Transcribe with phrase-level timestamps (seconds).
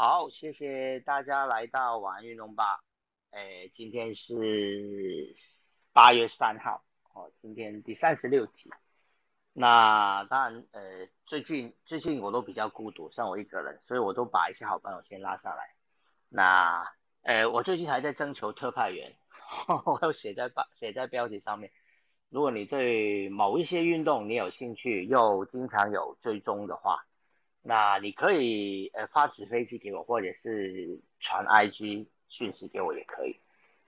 [0.00, 2.84] 好，谢谢大家来到晚安运动吧。
[3.32, 5.34] 哎，今天是
[5.92, 8.70] 八月三号，哦，今天第三十六集。
[9.52, 15.74] 那当然，呃，最近最近我都比较孤独，剩我一个人，所以我都把一些好朋友先拉上来。
[16.28, 16.88] 那，
[17.22, 19.16] 呃，我最近还在征求特派员，
[19.84, 21.72] 我有写在标写在标题上面。
[22.28, 27.04] 如果你对某一些运动你有兴趣，又经常有追踪的话，
[27.68, 33.38] 那你可以呃发纸飞机给我，或者是传 IG 讯息给我也可以。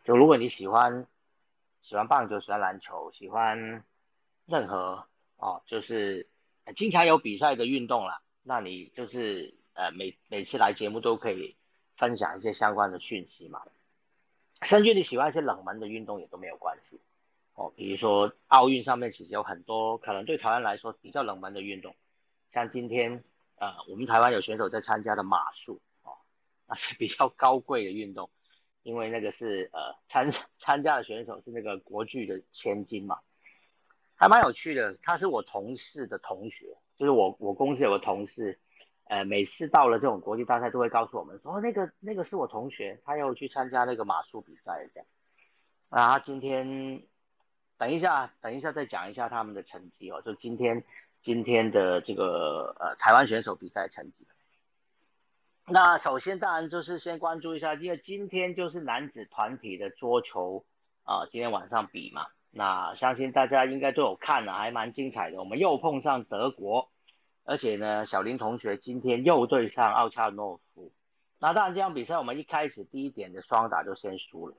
[0.04, 1.06] 就如果你喜欢
[1.80, 3.82] 喜欢棒球、喜欢篮球、喜欢
[4.46, 5.06] 任何。
[5.42, 6.28] 哦，就是
[6.76, 11.56] 经常有比赛的运动了，那你就是呃每每次来节目都可以
[11.96, 13.62] 分享一些相关的讯息嘛。
[14.60, 17.00] 甚至你喜欢一些冷门的运动也都没有关系
[17.54, 21.96] 哦，比如说奥运上面其实有很多可能对台湾来说比较冷门的运动，
[22.50, 23.24] 像今天
[23.60, 26.16] 呃我们台湾有选手在参加的马术哦，
[26.66, 28.30] 那是比较高贵的运动，
[28.82, 33.20] 因为那个是呃参 参加的选手是那个国剧的千金嘛。
[34.16, 38.58] 还蛮有趣的，他是我同事的同学，就是我我公司有个同事，
[39.04, 45.06] 呃，每次到了这种国际大赛都会告诉我们说，那个那个是我同学，他要去参加那个马术比赛这样。
[45.88, 47.02] 啊，今天
[47.78, 50.84] 等一下，等一下再讲一下他们的成绩哦，就今天
[51.22, 54.26] 今天的这个呃台湾选手比赛成绩。
[55.66, 60.64] 那首先当然就是先关注一下，因为今天就是男子团体的桌球
[61.04, 62.26] 啊，今天晚上比嘛。
[62.50, 65.38] 那相信大家应该都有看了，还蛮精彩的。
[65.38, 66.90] 我们又碰上德国，
[67.44, 70.90] 而且呢，小林同学今天又对上奥恰诺夫。
[71.38, 74.56] 那当然这场比赛我们一开始第一点的双打就先输了。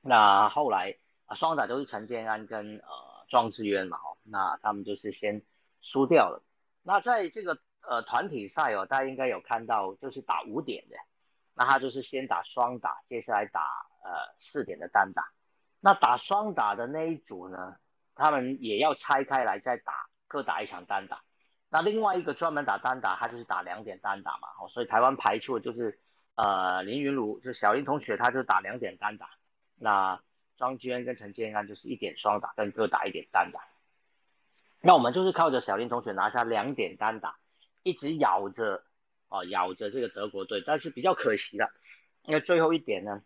[0.00, 5.42] 那后来啊，双打都是陈建安跟呃庄智渊嘛，哦，那他们就是先
[5.80, 6.42] 输掉了。
[6.82, 10.96] 那在这个呃团体赛哦，大家应该有看到，就是打五点的，
[11.54, 13.60] 那他就是先打双打，接下来打
[14.04, 15.32] 呃四点的单打。
[15.80, 17.76] 那打双打的那一组呢，
[18.14, 21.22] 他们也要拆开来再打，各打一场单打。
[21.68, 24.48] 那另外一个专门打单打，他就是打两点单打嘛。
[24.60, 25.98] 哦，所以台湾排出的就是
[26.34, 29.30] 呃林云儒，就小林同学，他就打两点单打。
[29.76, 30.20] 那
[30.56, 33.60] 庄娟跟陈建安就是一点双打，跟各打一点单打。
[34.82, 37.36] 那我们就是靠着小林同学拿下两点单打，
[37.82, 38.84] 一直咬着
[39.28, 41.70] 哦咬着这个德国队，但是比较可惜的，
[42.24, 43.22] 因为最后一点呢，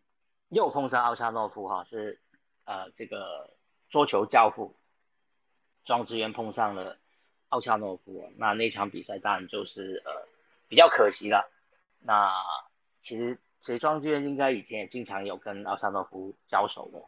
[0.50, 2.20] 又碰上奥恰诺夫哈是。
[2.68, 3.48] 呃，这个
[3.88, 4.74] 桌球教父
[5.84, 6.98] 庄智渊碰上了
[7.48, 10.10] 奥恰诺夫，那那场比赛当然就是呃
[10.66, 11.48] 比较可惜了。
[12.00, 12.28] 那
[13.02, 17.00] 其实其实庄智渊应该以前也经常有跟奥恰诺夫交手的，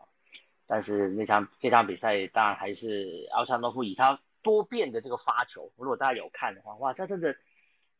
[0.68, 7.36] 但是那场这场比赛当然还是奥恰诺夫以他多变的这个发球，如果大家有看的话，哇，这真的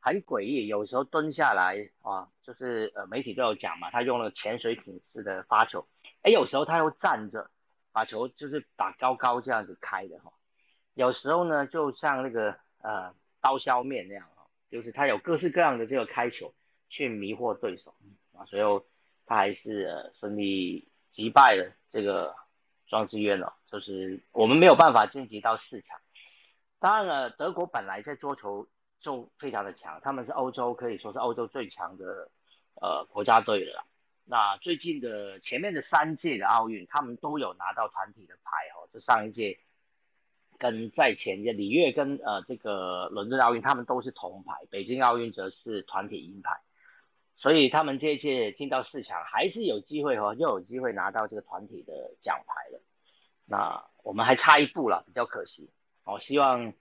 [0.00, 0.66] 很诡异。
[0.66, 5.86] 有时候蹲下来啊，就是呃媒体都有讲嘛，他用了潜水艇式的发球。
[6.22, 7.50] 哎，有时候他又站着，
[7.92, 10.32] 把球就是打高高这样子开的哈。
[10.94, 16.54] 有时候呢，就像那个呃刀削面那样哈，就是他有各式各样的这个开球
[16.88, 17.94] 去迷惑对手
[18.32, 18.44] 啊。
[18.46, 18.84] 最后
[19.26, 22.34] 他还是呃顺利击败了这个
[22.86, 25.98] 庄智渊了，就是我们没有办法晋级到四强。
[26.80, 28.68] 当然了，德国本来在桌球
[29.00, 32.30] 就非常的强，他们是欧洲可以说是欧洲最强的
[32.80, 33.84] 呃国家队了。
[34.24, 38.86] 那最近的前面的三届的奥运，他们都有拿到团体的牌哦。
[38.92, 39.58] 就上一届
[40.58, 46.60] 跟在前届里约跟呃这个伦敦奥运，他们都是铜牌，北京奥运则是团体银牌。
[47.36, 52.82] 所以他们这一届进到四强，还是有机会哦，又有机会拿到这个团体的奖牌了。
[53.46, 55.70] 那我们还差一步了，比较可惜。
[56.12, 56.72] 我希望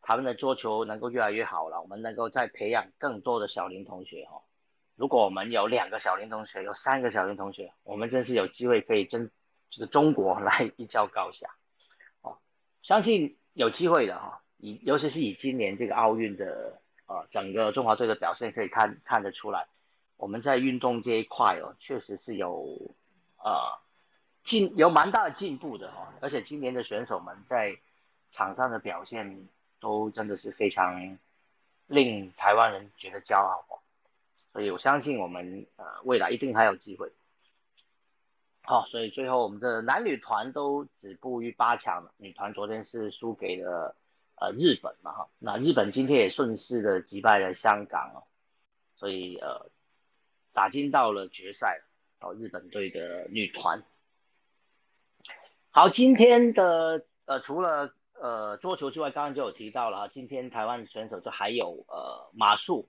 [0.00, 4.42] 他们的桌球能够越来越好了，我们能够再培养更多的小林同学哈。
[4.94, 9.30] 如果我们有两个小林同学，有三个小林同学，我们真是有机会可以争
[9.70, 11.48] 这个中国 来一较高下，
[12.22, 12.38] 哦，
[12.82, 14.42] 相信有机会的哈。
[14.58, 19.66] 以尤其是以今年这个奥运的呃整个中华队的表现可以看看得出来，
[20.16, 22.94] 我们在运动这一块哦，确实是有
[23.36, 23.52] 呃
[24.44, 26.14] 进有蛮大的进步的哈。
[26.20, 27.76] 而且今年的选手们在
[28.36, 29.48] 场上的表现
[29.80, 31.18] 都真的是非常
[31.86, 33.80] 令台湾人觉得骄傲哦。
[34.52, 37.10] 所以我相信我们呃未来一定还有机会。
[38.60, 42.12] 好，所以最后我们的男女团都止步于八强了。
[42.18, 43.96] 女团昨天是输给了
[44.34, 48.26] 呃日本嘛哈，那日本今天也顺势的击败了香港哦，
[48.96, 49.70] 所以呃
[50.52, 51.80] 打进到了决赛
[52.20, 53.82] 哦，日本队的女团。
[55.70, 62.88] 好，今天的呃除了呃桌球之外，刚刚就有提到了哈，今天台湾选手就还有呃马术。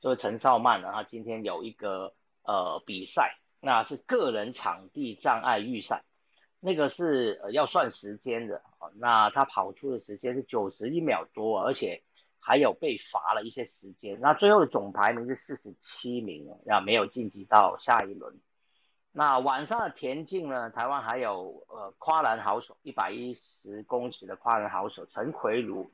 [0.00, 2.12] 就是陈少曼然后今天有一个
[2.42, 6.04] 呃比赛，那是个人场地障碍预赛，
[6.60, 8.60] 那个是呃要算时间的
[8.96, 12.02] 那他跑出的时间是九十一秒多，而且
[12.38, 14.20] 还有被罚了一些时间。
[14.20, 18.38] 那最后的总排名是四十七名那没有晋级到下一轮。
[19.16, 20.70] 那晚上的田径呢？
[20.70, 25.88] 台湾还有呃跨栏好手，一百一十公尺的跨栏好手陈奎如，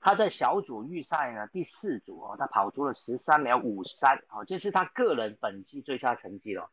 [0.00, 6.68] 他在小组预赛呢第四组哦，他跑出了十三秒五三，哦，这是他个人本季最佳成绩了。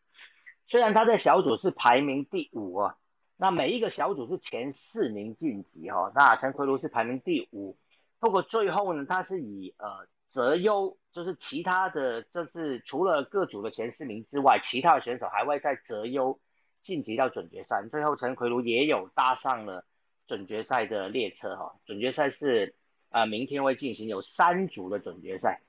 [0.65, 2.97] 虽然他在小组是排名第五啊，
[3.35, 7.77] 那每一个小组是前四名晋级哈，那陈奎如是排名第五，
[8.17, 10.07] 不过最后呢，他是以呃。
[10.29, 16.39] 择优就是其他的，就是除了各组的前四名之外，其他的选手还会在择优
[16.81, 17.83] 晋级到准决赛。
[17.89, 19.85] 最后陈奎如也有搭上了
[20.27, 21.75] 准决赛的列车哈。
[21.85, 22.75] 准决赛是
[23.09, 25.61] 啊，明天会进行有三组的准决赛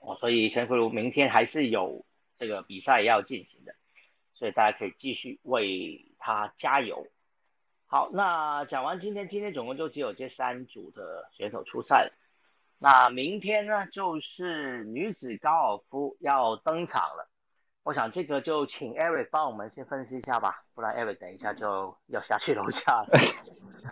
[0.00, 2.04] 哦，所以陈奎如明天还是有
[2.38, 3.74] 这个比赛要进行的，
[4.34, 7.06] 所以大家可以继续为他加油。
[7.86, 12.12] 好，那讲完今天，今天总共就只有这三组的选手出赛了。
[12.78, 17.28] 那明天呢，就是女子高尔夫要登场了。
[17.82, 23.08] 我想这个就请 Eric 帮我们先分析一下吧，不然 Eric 等一下就要下去楼下了。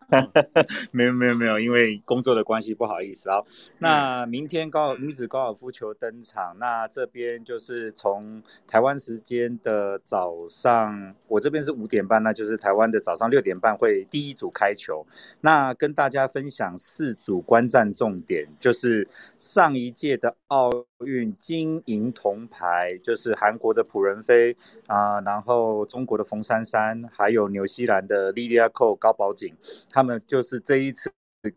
[0.93, 3.43] 没有没有没有，因为工作的关系不好意思啊。
[3.79, 15.05] 那明天高女子高尔夫球登场，那这边就是从台湾时间的早上，我这边是五点半，那就是台湾的早上六点半会第一组开球。
[15.41, 23.83] 那跟大家分享四组观战重点，就是上一届的奥运金银铜牌，就是韩国的。
[23.83, 24.55] 朴仁飞
[24.89, 26.76] 啊，然后中国的冯珊珊，
[27.13, 29.55] 还有纽西兰的莉莉亚寇高宝景，
[29.91, 31.11] 他们就是这一次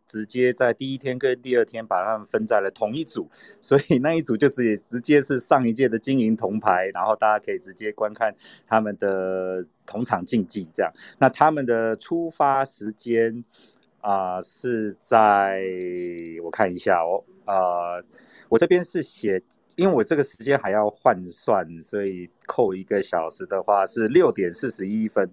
[0.06, 3.30] 直接在第一天跟第二天把他们分在了同一组，
[3.60, 8.36] 所以那一组就是也直接是上一届的金银铜牌，然后大家可以直接观看
[8.68, 10.92] 他们的同场竞技这样。
[11.18, 13.44] 那他们的出发时间
[14.01, 15.62] 啊是在
[16.44, 18.04] 我看一下哦，呃，
[18.50, 19.42] 我这边是写。
[19.80, 25.30] 因为我这个时间还要换算，所以扣一个小时的话是六点四十一分。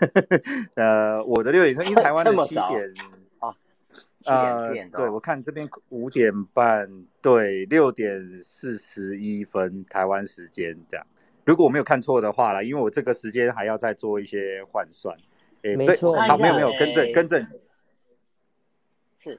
[0.74, 2.92] 呃，我的六点，因为台湾的七点
[3.38, 3.54] 啊，
[4.24, 6.88] 呃，对我看这边五点半，
[7.20, 11.06] 对，六点四十一分台湾时间这样。
[11.44, 15.14] 如果我没有看错的话啦，因为我这个时间还要再做一些换算。
[15.62, 17.46] 诶，没错，好，没有没有，更正更正，
[19.18, 19.38] 是，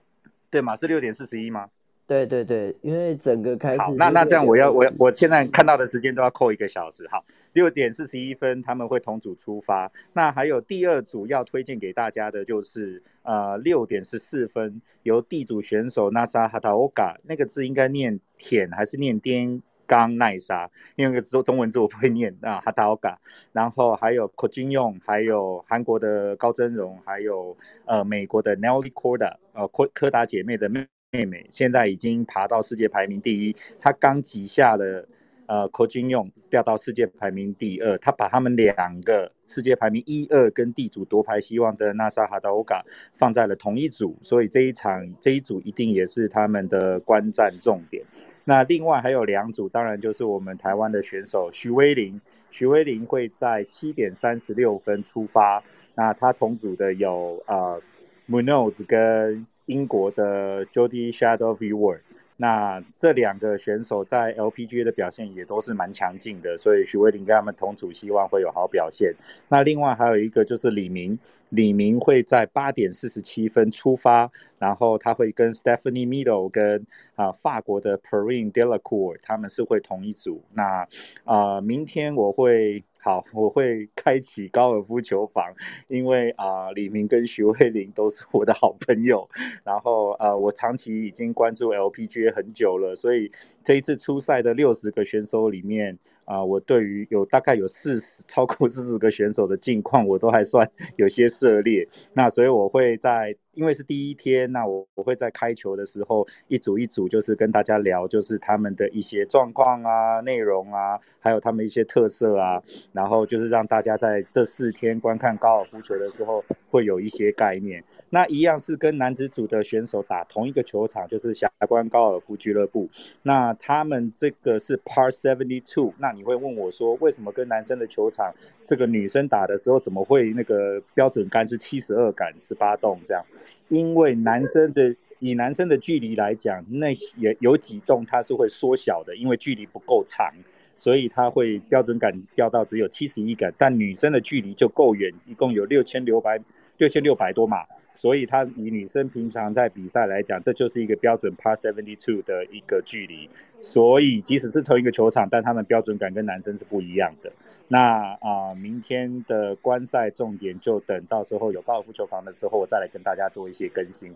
[0.52, 0.75] 对吗？
[0.75, 1.69] 是六点四十一吗？
[2.07, 7.07] 对对对，因为整个开始好，那那这样我要我我现在看到的时间都要扣一个小时。
[7.10, 9.92] 好，六点四十一分他们会同组出发。
[10.13, 20.69] 那还有第二组要推荐给大家的就是呃六点十四分由 D 组选手 Nasa Hataoka 那个字应该念舔还是念颠刚奈莎？
[20.96, 23.16] 因为个中中文字我不会念啊 Hataoka。
[23.52, 30.85] 然后还有 Ko Jin Yong，还有韩国的高真荣，还有呃美国的 Nelly Korda，呃柯柯达姐妹的妹。
[31.12, 35.07] 妹妹现在已经爬到世界排名第一，她刚挤下了
[35.45, 42.83] 呃柯金用掉到世界排名第二，她把他们两个世界排名一二跟地主夺牌希望的纳萨哈达欧嘎
[43.14, 48.04] 放在了同一组，所以这一场这一组一定也是他们的观战重点。
[48.44, 52.19] 那另外还有两组，当然就是我们台湾的选手徐威林，
[52.50, 55.64] 徐威林会在七点三十六分出发，
[55.95, 57.81] 那他同组的有呃
[58.28, 59.47] Munoz 跟。
[59.66, 62.00] 英国的 Jody Shadow of War，
[62.38, 69.14] 那这两个选手在 LPGA 的表现也都是蛮强劲的，所以许威林跟他们同组，希望会有好表现。
[69.50, 71.18] 那另外还有一个就是李明，
[71.50, 80.44] 李明会在八点四十七分出发，然后他会跟 Stephanie Meadow 跟啊法国的 Perrine Delacour，他们是会同一组。
[80.54, 80.88] 那
[81.24, 82.84] 啊，明天我会。
[83.06, 85.54] 好，我会开启高尔夫球房，
[85.88, 89.30] 因为啊，李明跟徐慧玲都是我的好朋友。
[89.64, 93.31] 然后呃，我长期已经关注 LPGA 很久了，所以
[93.64, 101.88] 这一次初赛的六十个选手里面啊，我对于有大概有四十超过四十个选手的近况，我都还算有些涉猎。
[102.14, 103.35] 那所以我会在。
[103.56, 117.83] 因为是第一天，那我我会在开球的时候一组一组，就是跟大家聊，就是他们的一些状况啊、内容啊，还有他们一些特色啊，然后就是让大家在这四天观看高尔夫球的时候会有一些概念。
[118.09, 122.90] 那一样是跟男子组的选手打同一个球场，就是霞关高尔夫俱乐部。
[123.24, 125.94] 那他们这个是 Par Seventy Two。
[125.97, 128.33] 那你会问我说，为什么跟男生的球场
[128.64, 133.24] 这个女生打的时候，怎么会那个标准杆是七十二杆十八洞这样？
[133.69, 140.31] 因为男生的以男生的距离来讲，那也有几栋它是会缩小的，因为距离不够长，
[140.78, 146.40] 所以它会标准杆掉到只有七十一杆，但女生的距离就够远，一共有六千六百
[146.78, 147.59] 六千六百多码。
[147.95, 153.30] 所以，他以女生平常在比赛来讲，这就是一个标准 Par seventy two 的一个距离。
[153.61, 157.31] 所以，即使是同一个球场，但他们标准感跟男生是不一样的。
[157.68, 164.14] 那啊，明天的观赛重点就等到时候有高尔夫球房的时候，我再来跟大家做一些更新。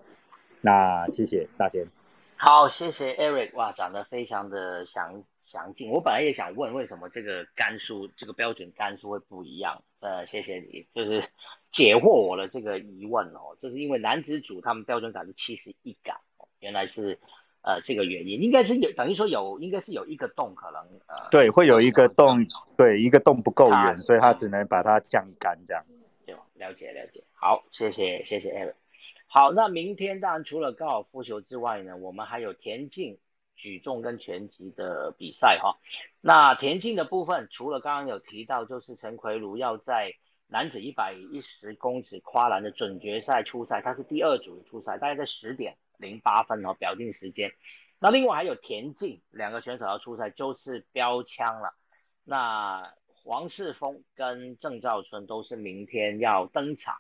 [0.62, 1.99] 那谢谢大仙。
[2.42, 5.90] 好，谢谢 Eric，哇，讲得非常的详详尽。
[5.92, 9.84] 我本来也想问，为什么这个杆数，这个标准杆数会不一样？
[10.00, 11.22] 呃，谢谢你，就是
[11.70, 16.16] 解惑我的这个疑问哦，就是因为男子组他们标准杆是七十一杆，
[16.62, 17.20] 原来是
[17.62, 22.46] 呃这个原因，应该是有等于说有，应该是有一个洞可能呃，对，会有一个洞，
[22.78, 25.84] 对，一个洞不够远，所以他只能把它降一杆这样。
[26.26, 28.76] 对，了解了解，好，谢谢谢谢 Eric。
[29.32, 33.20] 好，那明天当然除了高尔夫球之外呢，我们还有田径、
[33.56, 35.78] 举重跟拳击的比赛哈。
[36.20, 40.16] 那田径的部分，除了刚刚有提到，就是陈奎儒要在
[40.48, 47.52] 男子一百一十公尺跨栏的准决赛出赛，他是第二组的出赛，大概在十点零八分哦，表定时间。
[48.00, 51.76] 那另外还有田径，两个选手要出赛，就是标枪了。
[52.24, 56.96] 那黄世峰跟郑兆春都是明天要登场。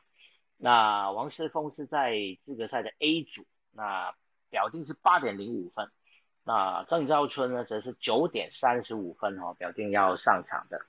[0.61, 2.13] 那王诗峰是在
[2.43, 4.13] 资格赛的 A 组，那
[4.49, 5.89] 表定是八点零五分。
[6.43, 10.81] 那郑兆春呢，则是九点三十五分哦，表定要上场的。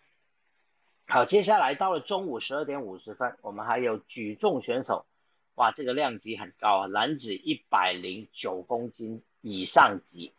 [1.07, 5.07] 好，接下来到了中午十二点五十分，我们还有举重选手，
[5.55, 10.33] 哇，这个量级很高啊，男子一百零九公斤以上级，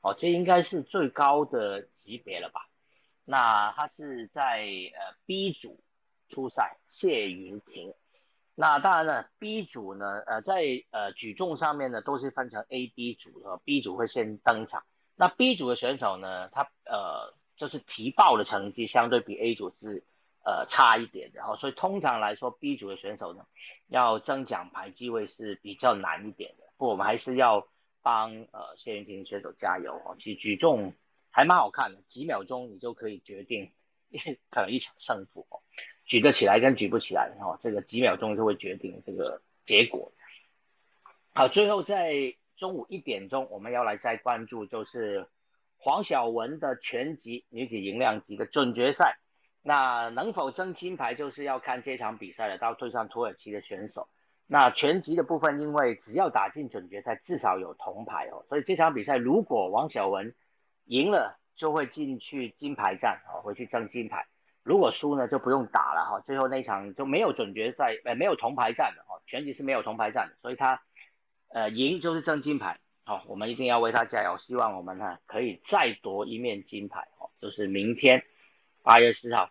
[0.00, 2.70] 哦，这应该是最高的级别了吧？
[3.26, 5.78] 那他是在呃 B 组
[6.30, 7.92] 出赛，谢云婷。
[8.60, 14.82] 那当然了，B 组呢，呃，在呃举重上面呢，都是分成 A、B 组的，B 组会先登场。
[15.14, 20.02] 那 B 组的选手呢，他呃就是提报的成绩相对比 A 组是
[20.44, 23.46] 呃差一点的，哦，所以通常来说，B 组的选手呢，
[23.86, 26.64] 要争奖牌机会是比较难一点的。
[26.78, 27.68] 不，我们还是要
[28.02, 30.16] 帮呃谢云婷选手加油哦。
[30.18, 30.94] 其实举重
[31.30, 33.70] 还蛮好看的，几秒钟你就可以决定
[34.50, 35.62] 可能一场胜负哦。
[36.08, 40.10] 举得起来跟举不起来，哈，这个几秒钟就会决定这个结果。
[41.34, 45.28] 好，最后在中午一点钟，我们要来再关注就是
[45.76, 49.18] 黄晓雯的拳击女子银量级的准决赛。
[49.60, 54.08] 那能否争金牌，就是要看这场比赛了，到对上土耳其的选手。
[54.46, 60.34] 那拳击的部分，因为只要打进准决赛，至少有铜牌哦，所以这场比赛如果王晓雯
[60.86, 64.26] 赢了，就会进去金牌战哦，回去争金牌。
[64.68, 70.82] 如果输呢，就不用打了哈，最后那场就没有准决赛，呃，没有铜牌战的哈，拳击是没有铜牌战的，所以他，
[71.48, 78.22] 呃，赢就是争金牌，好，我们一定要为他加油，希望我们呢可以再夺一面金牌哦，就是明天
[78.82, 79.50] 八月四号，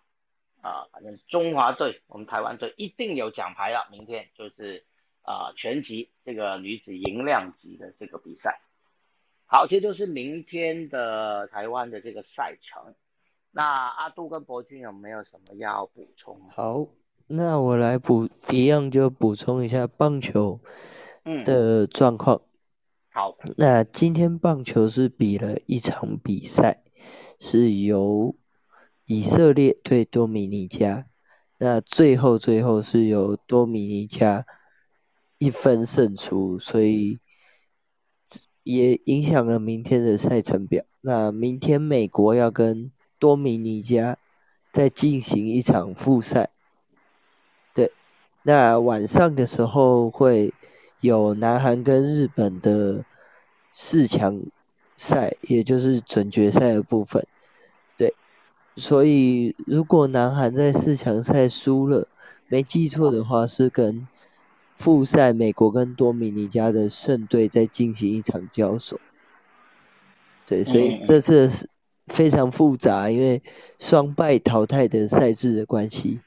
[0.62, 4.86] 啊，反正中华队，我们台湾队一定有奖牌了，明天就是
[5.24, 8.62] 啊拳击这个女子银量级的这个比赛，
[9.48, 12.94] 好，这就是明天的台湾的这个赛程。
[13.52, 16.40] 那阿杜跟博君有没有什么要补充？
[16.50, 16.88] 好，
[17.28, 20.60] 那我来补一样，就补充一下棒球
[21.46, 22.42] 的状况。
[23.10, 26.84] 好，那今天棒球是比了一场比赛，
[27.40, 28.36] 是由
[29.06, 31.08] 以色列对多米尼加，
[31.58, 34.46] 那最后最后是由多米尼加
[35.40, 37.18] 一分胜出，所以
[38.62, 40.86] 也影响了明天的赛程表。
[41.02, 44.18] 那明天美国要跟多米尼加
[44.72, 46.50] 在进行一场复赛，
[47.74, 47.92] 对，
[48.44, 50.54] 那晚上的时候会
[51.00, 53.04] 有南韩跟日本的
[53.72, 54.40] 四强
[54.96, 57.26] 赛，也就是准决赛的部分，
[57.98, 58.14] 对，
[58.76, 62.08] 所以如果南韩在四强赛输了，
[62.48, 64.08] 没记错的话是跟
[64.76, 69.00] 复赛美国跟多米尼加的胜队在进行一场交手，
[70.46, 71.68] 对，所以这次是。
[72.08, 73.42] 非常复杂，因为
[73.80, 76.20] 双败淘汰的赛制的关系。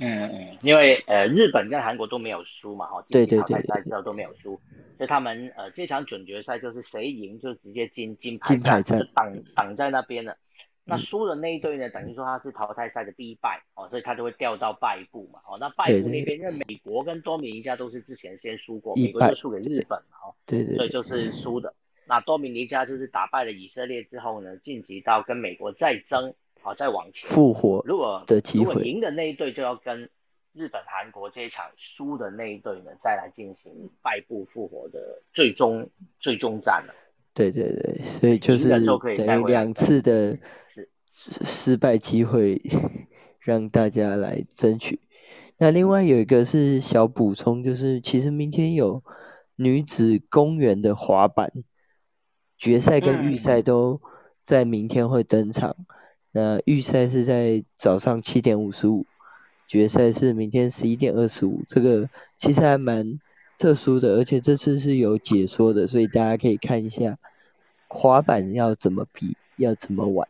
[0.00, 4.60] 嗯嗯，因为呃日本跟韩国都没有输嘛，哈，对对对，淘汰赛之后都没有输，
[4.96, 10.36] 所以他们呃这场准决赛就是谁赢就直接金金牌金牌在挡挡在那边了。
[10.84, 21.74] 那输的那一队呢，等于说他是淘汰赛的第一败哦，所以他就会掉到败部嘛，哦，那败部那边因为美国跟多米尼加都是之前先输过，美国就输给日本嘛，哦，对对，所以就是输的。
[22.08, 27.82] 那多米尼加就是打败了以色列之后呢，晋级到跟美国再争，好再往前复活。
[27.84, 30.08] 如果的机会，如果赢的那一队就要跟
[30.54, 33.70] 日本、韩国这一场输的那一队呢，再来进行
[34.02, 35.88] 败部复活的最终
[36.18, 36.94] 最终战了。
[37.34, 40.36] 对对对，所以就是等于两次的
[41.12, 42.60] 失失败机会，
[43.38, 45.00] 让大家来争取。
[45.58, 49.04] 那另外有一个是小补充，就是其实明天有
[49.56, 51.52] 女子公园的滑板
[52.58, 54.00] 决赛跟预赛都
[54.42, 55.76] 在明天会登场。
[56.32, 59.06] 那预赛是在早上七点五十五，
[59.66, 61.62] 决赛是明天十一点二十五。
[61.68, 63.18] 这个其实还蛮
[63.58, 67.16] 特殊的，而且这次是有解说的，所以大家可以看一下。
[67.86, 69.36] 滑板要怎么比？
[69.56, 70.28] 要怎么玩？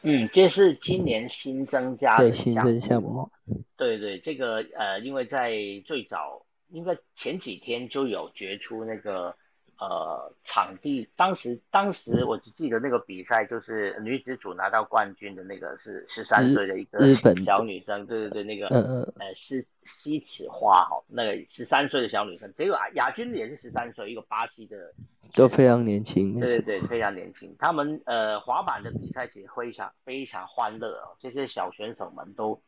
[0.00, 3.30] 嗯，这是今年新增加的新增项目。
[3.76, 5.52] 对对，这个呃，因为在
[5.84, 9.36] 最早，应该前几天就有决出那个。
[9.78, 17.04] 呃，场地当时当时我只记得那个比赛就是女子组拿到冠军的那个是十三岁的一个
[17.42, 24.94] 小女生，对对对，那个呃是西齿花哈，那个十三岁的小女生，结果亚军也是十三岁，一个巴西的，
[25.34, 27.52] 都非常年轻，对对对，非常年轻。
[27.58, 32.62] 他们呃滑板的比赛其实非常非常欢乐哦，这些小选手们都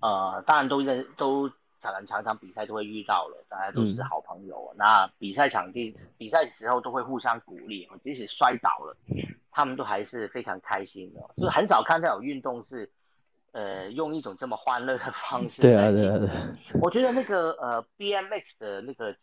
[0.00, 1.48] 呃当然都认都。
[1.86, 4.74] 可能常常比赛都会遇到了，大家都是好朋友。
[4.76, 8.96] 那比赛场地比赛时候都会互相鼓励，即使摔倒了，
[9.52, 11.20] 他们都还是非常开心的。
[11.36, 12.90] 就是很少看到有运动是，
[13.52, 16.28] 呃，用一种这么欢乐的方式来进行。
[16.82, 19.14] 我觉得那个呃，BMX 的那个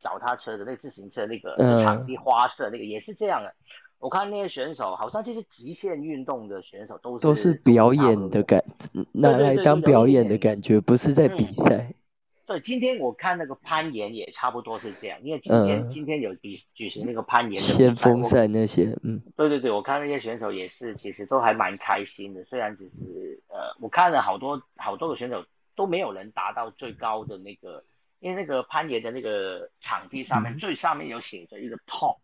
[0.00, 3.54] 脚踏车的那个自行车那个场地花色那个也是这样的。
[4.00, 8.64] 我看那些选手，好像这些极限运动的选手，都是都是表演的感，
[9.12, 11.92] 拿来当表演的感觉，不是在比赛。
[12.46, 22.42] 对，今天我看那个攀岩也差不多是这样，因为今天今天有比举行那个攀岩的先锋赛那些，嗯，对对对，我看那些选手也是，其实都还蛮开心的。
[22.46, 25.44] 虽然只是呃，我看了好多好多个选手
[25.76, 27.84] 都没有人达到最高的那个。
[28.20, 32.18] 因为那个攀岩的那个场地上面最上面有写着一个 top，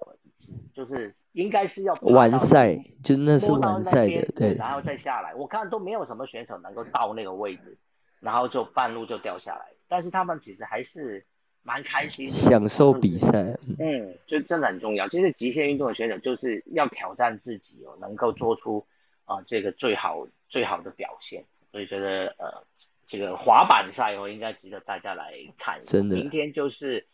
[0.75, 5.35] 就是应该是要完赛，就那是完赛的，对，然后再下来。
[5.35, 7.79] 我看都没有什么选手能够到那个位置，
[8.21, 9.73] 然后就半路就掉下来。
[9.89, 11.25] 但是他们其实还是
[11.63, 13.57] 蛮开心，享受比赛。
[13.79, 15.09] 嗯，就真的很重要。
[15.09, 18.87] 其实极限运动的选手就是要挑战自己哦，能够做出
[19.25, 21.43] 啊这个最好最好的表现。
[21.73, 22.63] 所以觉得呃。
[23.07, 25.81] 这个滑板赛哦，应该值得大家来看。
[25.83, 27.07] 真的，明天就是，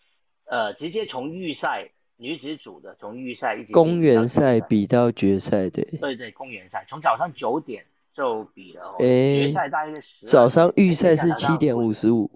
[0.46, 5.85] 呃，直接从预赛女子组的，从预赛一直公园赛比到决赛对。
[6.00, 10.26] 对对，公园赛从早上九点就比了，决赛大概是十。
[10.26, 12.31] 早上预赛是七点五十五。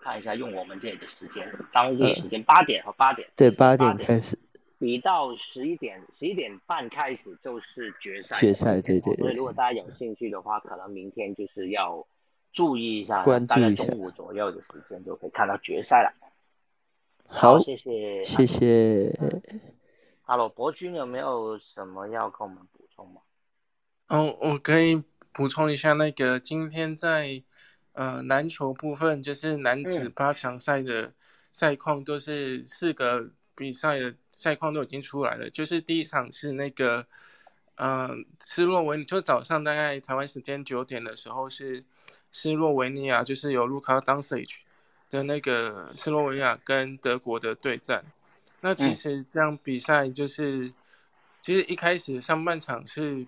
[0.00, 3.28] 看一下，用我们这里的时间，当地时间八点和八点。
[3.36, 4.38] 对，八点开始。
[4.78, 8.36] 比到十一点，十一点半开始就是决赛。
[8.40, 9.16] 决赛，对对对。
[9.16, 12.06] 所以如果大家有兴趣的话，可能明天就是要。
[12.52, 16.12] 注意一下，关注一下，中午左右的时间就可以看到决赛了。
[17.26, 19.18] 好，谢谢，谢谢。
[20.24, 23.22] Hello，博君有没有什么要跟我们补充吗？
[24.08, 27.42] 哦，我可以补充一下，那个今天在
[27.92, 31.12] 呃篮球部分，就是男子八强赛的
[31.50, 37.06] 赛况都是四个比赛的赛况都已经出来了，就是第一场是那个
[37.76, 41.84] 嗯斯洛文，就早上大概台湾时间九点的时候是。
[42.34, 44.54] 斯洛维尼亚就是有卢卡当 stage
[45.10, 48.02] 的那个斯洛维尼亚跟德国的对战。
[48.62, 50.72] 那其实这样比赛就是，
[51.42, 53.26] 其实一开始上半场是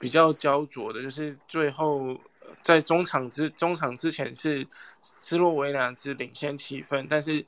[0.00, 2.18] 比较焦灼的，就是最后
[2.64, 4.66] 在中场之中场之前是
[5.00, 7.46] 斯洛维尼亚只领先七分，但是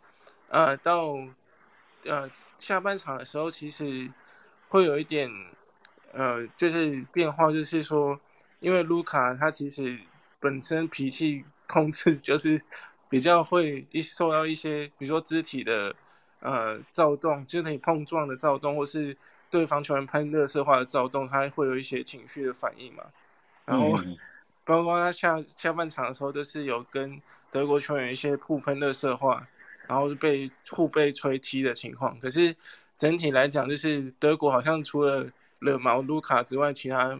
[0.51, 1.19] 呃到
[2.05, 4.09] 呃下半场的时候，其实
[4.69, 5.29] 会有一点
[6.13, 8.19] 呃就是变化，就是说
[8.61, 9.99] 因为卢卡他其实。
[10.43, 12.61] 本身脾气控制就是
[13.09, 15.95] 比较会一受到一些，比如说肢体的
[16.41, 19.17] 呃躁动，肢体碰撞的躁动，或是
[19.49, 23.05] 对方球员喷热色话的躁动，他会有一些情绪的反应嘛。
[23.65, 23.97] 然后
[24.67, 27.23] 包括他下下半场的时候，都是有跟
[27.53, 29.47] 德国球员一些互喷热色话，
[29.87, 32.19] 然后被互被吹踢的情况。
[32.19, 32.53] 可是
[32.99, 35.25] 整体来讲，就是德国好像除了
[35.63, 37.19] 勒毛卢卡之外，其他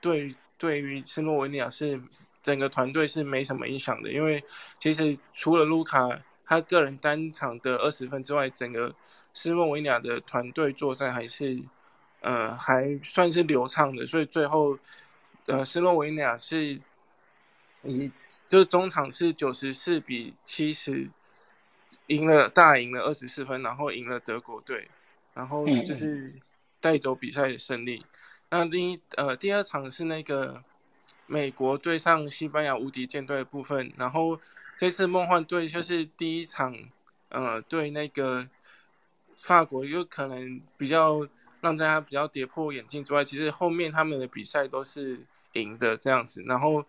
[0.00, 2.00] 对对于斯洛文尼亚是。
[2.42, 4.42] 整个团队是没什么影响的，因为
[4.78, 6.08] 其实除了卢卡
[6.42, 8.94] 他个人单场的二十分之外，整个
[9.34, 11.60] 斯洛维尼亚的团队作战还是
[12.20, 14.78] 呃还算是流畅的，所以最后
[15.44, 16.80] 呃斯洛维尼亚是
[17.82, 18.10] 以
[18.48, 21.06] 就是中场是九十四比七十
[22.06, 24.88] 赢了大赢了二十四分，然后赢了德国队，
[25.34, 26.32] 然后就是
[26.80, 28.04] 带走比赛的胜利。
[28.48, 30.62] 那第一呃第二场是那个。
[31.32, 34.36] 美国对上西班牙无敌舰队的部分，然后
[34.76, 36.76] 这次梦幻队就是第一场，
[37.28, 38.48] 呃，对那个
[39.36, 41.24] 法国有可能比较
[41.60, 45.20] 让大家比较跌破眼镜之外，其实后面他们的比赛都是
[45.52, 46.42] 赢的这样子。
[46.42, 46.84] 然后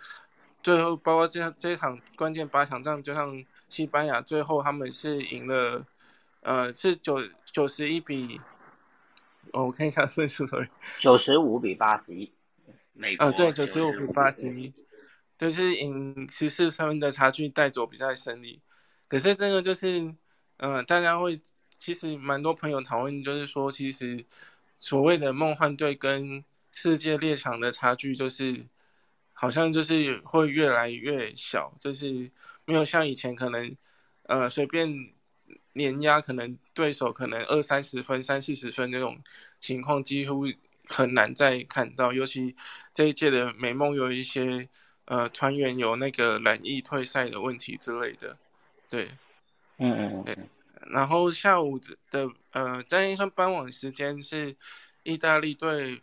[0.63, 5.85] 最后包括这这一场关键八强战，就像西班牙最后他们是赢了，
[6.41, 8.41] 呃，是九九十一比，
[9.53, 10.67] 哦，我看一下分数，sorry，
[10.99, 12.31] 九十五比八十一，
[12.93, 14.73] 美国，呃，对，九十五比八十一。
[15.37, 18.61] 就是赢十四分的差距带走比赛胜利，
[19.07, 20.13] 可是这个就是，
[20.57, 21.41] 嗯，大家会
[21.79, 24.23] 其实蛮多朋友讨论，就是说其实
[24.77, 28.67] 所谓的梦幻队跟世界列强的差距，就是
[29.33, 32.29] 好像就是会越来越小，就是
[32.65, 33.75] 没有像以前可能，
[34.27, 35.11] 呃，随便
[35.73, 39.21] 碾压可能对手可能二三十分、三四十分那种
[39.59, 40.45] 情况，几乎
[40.85, 42.55] 很难再看到，尤其
[42.93, 44.69] 这一届的美梦有一些。
[45.05, 48.37] 呃，团员有那个染疫退赛的问题之类的，
[48.87, 49.09] 对，
[49.77, 50.49] 嗯嗯嗯，
[50.89, 51.77] 然后下午
[52.09, 54.55] 的呃，在一算傍晚时间是
[55.03, 56.01] 意大利队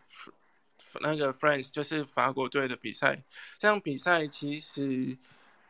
[1.00, 3.22] 那个 France 就是法国队的比赛。
[3.56, 5.16] 这场比赛其实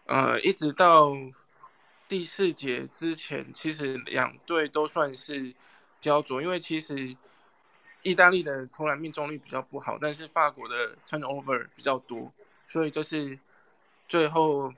[0.06, 1.14] 呃，一直到
[2.08, 5.54] 第四节之前，其实两队都算是
[6.00, 7.14] 焦灼，因为其实
[8.02, 12.32] 意大利的投篮命中率比较不好，但是法国的 turnover 比较多。
[12.66, 13.38] 所以就是
[14.08, 14.72] 最后，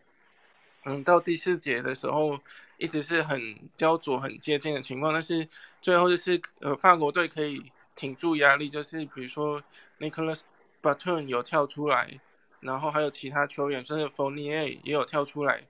[0.85, 2.39] 嗯，到第四节的时候，
[2.79, 5.13] 一直是很焦灼、很接近的情况。
[5.13, 5.47] 但是
[5.81, 9.63] 最后就是，呃，法国队可以挺住压力，就是比如说
[10.01, 10.43] Nicholas
[10.83, 12.19] Batum 有跳出来，
[12.59, 15.63] 然后还有其他球员，甚至 Fournier 也有跳出来，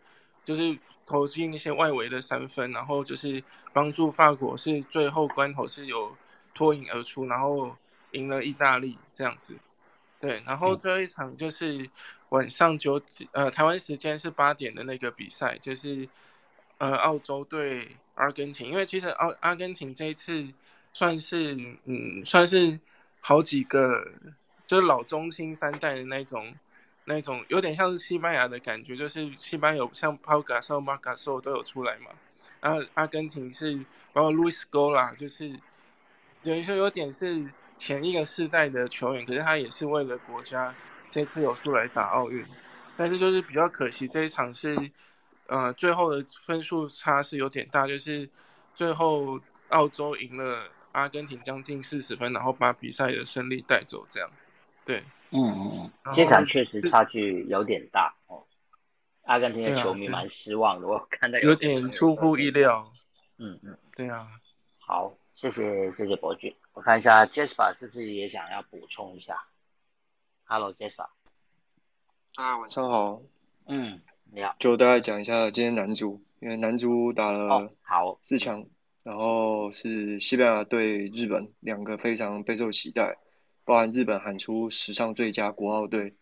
[0.45, 6.17] 就是投进一些外围的三分，然后就是帮助法国是最后关头是有
[6.55, 7.77] 脱颖而出，然后
[8.13, 9.55] 赢了意大利这样子。
[10.19, 11.89] 对，然后最后一场就是
[12.31, 13.01] 晚上九
[13.33, 16.09] 呃台湾时间是八点的那个比赛，就是
[16.79, 18.71] 呃澳洲对阿根廷。
[18.71, 20.47] 因为其实澳阿根廷这一次
[20.93, 22.79] 算是嗯算是
[23.21, 24.07] 好几个
[24.67, 26.55] 就是老中青三代的那种
[27.11, 32.11] 那种，有点像是西班牙的感觉，就是西班牙有像 Pau Gasol、Marcos 都有出来嘛。
[32.61, 33.77] 然后阿根廷是
[34.13, 35.59] 包括 Luis Gola，就是
[36.43, 37.51] 等于说有点是。
[37.81, 40.75] 前一个世代的球员，可是他也是为了国家
[41.11, 42.45] 这次有出来打奥运，
[42.95, 44.77] 但是就是比较可惜这一场是，
[45.47, 48.29] 呃，最后的分数差是有点大，就是
[48.75, 54.31] 最后澳洲赢了阿根廷将近四十分，然后把比赛的胜利带走，这样，
[54.85, 58.45] 对，嗯嗯嗯，这场确实差距有点大哦，
[59.23, 62.93] 阿根廷的球迷蛮失望的，我看到有点出乎意料，
[63.39, 64.27] 嗯嗯，对啊，
[64.79, 66.55] 好，谢谢谢谢伯俊。
[66.73, 69.45] 我看一下 Jasper 是不是也想要补充一下
[70.45, 71.09] ？Hello Jasper，
[72.35, 73.23] 啊晚上好，
[73.67, 74.01] 嗯
[74.33, 78.19] 你好，就大概讲一下今天男足，因为男足打了好。
[78.23, 78.67] 四强，
[79.05, 83.19] 然后是西班牙对日本两个非常备受期待，
[83.71, 86.15] 包含日本喊出史上最佳国奥队，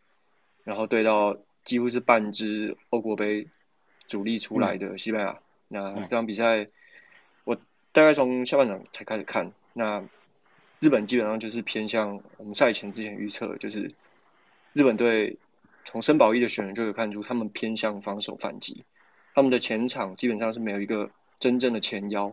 [0.65, 3.49] 然后对到几乎是半支欧国杯
[4.07, 6.69] 主力出来的西班牙，那这场比赛
[7.45, 7.57] 我
[7.93, 10.05] 大概从下半场才开始看，那。
[10.81, 13.93] 日本基本上就是偏向我们赛前之前预测，就是
[14.75, 15.37] 日本队
[15.85, 18.85] 从森保一的选人就可以看出，他们偏向防守反击。
[19.35, 22.33] 他们的前场基本上是没有一个真正的前腰，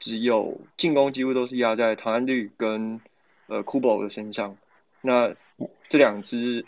[0.00, 3.00] 只有进攻几乎都是压在唐安绿跟
[3.46, 4.56] 呃库宝的身上。
[5.00, 5.34] 那
[5.88, 6.64] 这两支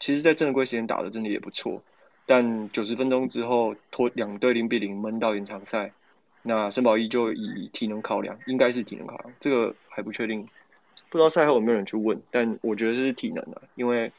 [0.00, 1.82] 其实，在正规时间打的真的也不错，
[2.26, 5.92] 但九十分钟之后拖两队零比零闷到延长赛。
[6.42, 10.48] 那申宝一就以体能考量，应该是体能考量，这个还不确定，
[11.10, 14.10] 不知道赛后有没有人去问，但我觉得这是体能的，因为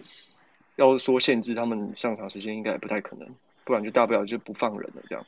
[0.75, 3.27] 要说限制他们上场时间，应该也不太可能，
[3.63, 5.25] 不然就大不了就不放人了这样。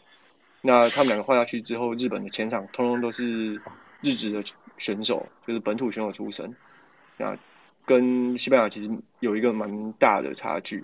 [0.62, 3.60] 那他们两个换下去之后，日本的前场通通都是
[4.01, 4.43] 日职的
[4.82, 6.56] 选手，就是本土选手出身，
[7.17, 7.38] 那
[7.86, 10.84] 跟西班牙其实有一个蛮大的差距，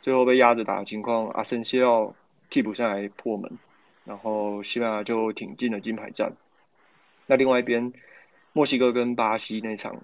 [0.00, 2.14] 最后被压着打的情况，阿森西奥
[2.48, 3.58] 替补上来破门。
[4.04, 6.32] 然后西班牙就挺进了金牌战。
[7.28, 7.92] 那另外一边，
[8.52, 10.02] 墨西哥跟巴西那场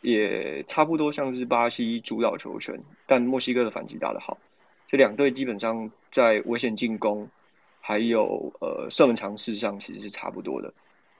[0.00, 4.38] 也差不多，像是巴西主导球权，但墨西哥的反击打得好。
[4.88, 7.28] 这两队基本上在危险进攻，
[7.82, 10.72] 还有呃射门尝试上其实是差不多的。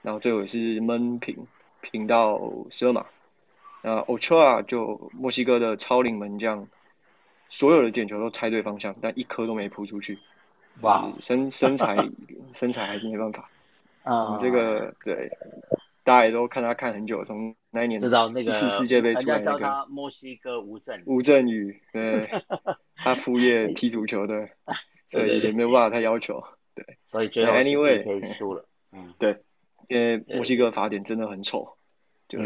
[0.07, 1.35] 然后最后也是闷平
[1.81, 2.39] 平到
[2.69, 3.05] 十二码。
[3.81, 6.65] 那 Ochoa 就墨西哥的超龄门将，
[7.49, 10.17] 所有的点球都猜对方向，但一颗都没扑出去。
[10.79, 11.97] 哇，身身材
[12.53, 13.49] 身材还是没办法
[14.03, 14.37] 啊！
[14.39, 15.29] 这个对，
[16.05, 22.25] 大家也都看他看很久，从那一年知道那个世界杯出来那个墨西哥吴镇吴镇宇，对，
[22.95, 24.47] 他副业踢足球的，
[25.11, 26.41] 对，也没有办法太要求。
[26.73, 28.65] 对，所以最后 Anyway 可以输了。
[28.93, 29.41] 嗯，对，
[29.87, 31.77] 因为墨西哥法典真的很丑，
[32.27, 32.39] 就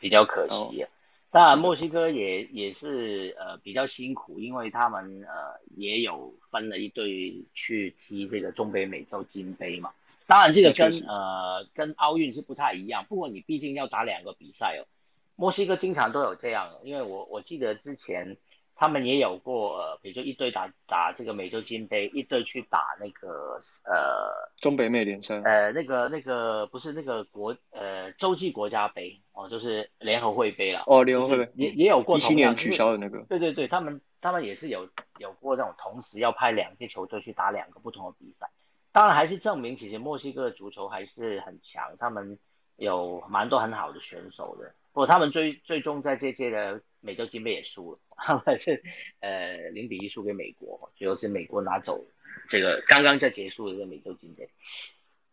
[0.00, 0.88] 比较可惜啊。
[1.30, 9.90] 当然，墨西哥也也是呃比较辛苦，因为他们呃也有分了一队去踢这个中北美洲金杯嘛。
[10.26, 13.04] 当然，这个跟呃跟奥运是不太一样。
[13.08, 14.88] 不过你毕竟要打两个比赛哦。
[15.36, 18.36] 墨西哥经常都有这样，因为我我记得之前
[18.80, 34.88] 他们也有过，呃，比如说一队打打这个美洲金杯，一队去打那个呃中北美联赛，呃那个那个不是那个国呃洲际国家杯哦，就是联合会杯了哦，联合会杯也也有过一七年取消的那个，对对对，他们他们也是有
[35.18, 38.48] 有过那种同时要派两支球队去打两个不同的比赛，
[38.92, 42.38] 当然还是证明其实墨西哥的足球还是很强，他们
[42.76, 44.72] 有蛮多很好的选手的。
[44.92, 48.82] 不过他们最最终在这届的美洲金杯也输了，他们是
[49.20, 52.04] 呃零比一输给美国，最后是美国拿走
[52.48, 54.48] 这个刚刚在结束的这个美洲金杯。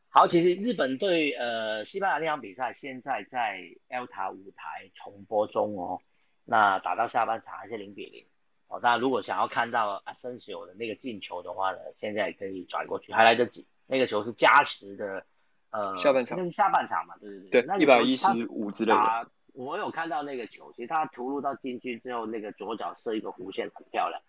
[0.10, 6.00] 好，其实日本对呃西班牙那场比赛现在在 L 塔舞台重播中哦，
[6.46, 8.26] 那打到下半场还是零比零
[8.68, 8.80] 哦。
[8.80, 13.68] 大家如果想要看到阿森西奥的那个进球的话呢，现在可以转过去，还来得及。
[13.88, 15.26] 那个球是加时的，
[15.70, 19.30] 呃，下半场那是下半场嘛，对对对，对，一百一十五之类的。
[19.56, 24.22] 我有看到那个球，其实他突入到禁区之后，那个左脚射一个弧线很漂亮，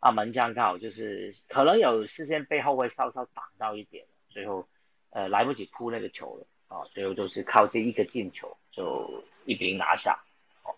[0.00, 4.68] 啊，门将刚好就是可能有事先被后卫稍稍挡到一点，最后
[5.10, 10.18] 呃来不及扑那个球了，啊，最后就是靠这一个进球就一比零拿下，
[10.64, 10.74] 哦，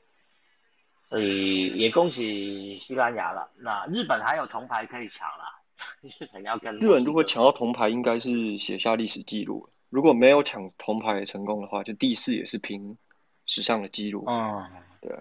[1.08, 3.50] 所以也恭喜西班牙了。
[3.56, 5.44] 那日本还有铜牌可以抢了，
[6.02, 9.70] 日本要跟日本如果抢到铜牌，应该是写下历史记录。
[9.88, 12.98] 如果没有抢铜牌成功的话，就第四也是平。
[13.46, 15.16] 史上的记录，嗯，对，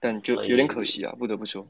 [0.00, 1.66] 但就有点可惜啊，不得不说，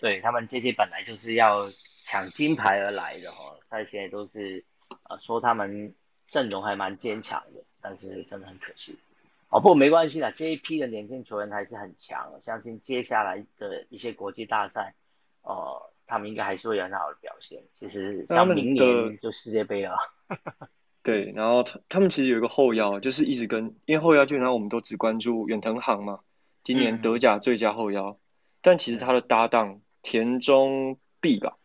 [0.00, 1.68] 对他们这些本来就是要
[2.04, 4.64] 抢金牌而来的哈，那些都是
[5.08, 5.94] 呃说他们
[6.26, 8.98] 阵容还蛮坚强的，但是真的很可惜，
[9.48, 14.94] 哦，不过没关系啦，这一批的年轻球员还是很强，相信接下来的一些国际大赛，
[15.42, 17.62] 呃，他们应该还是会有很好的表现。
[17.78, 19.96] 其实到明年就世界杯了。
[21.02, 26.20] 对，然后他他们其实有一个后腰，就是一直跟，因为后腰基本上我们都只关注远藤航嘛，
[26.62, 28.16] 今年德甲最佳后腰，
[28.60, 31.56] 但其实他的搭档田中碧吧，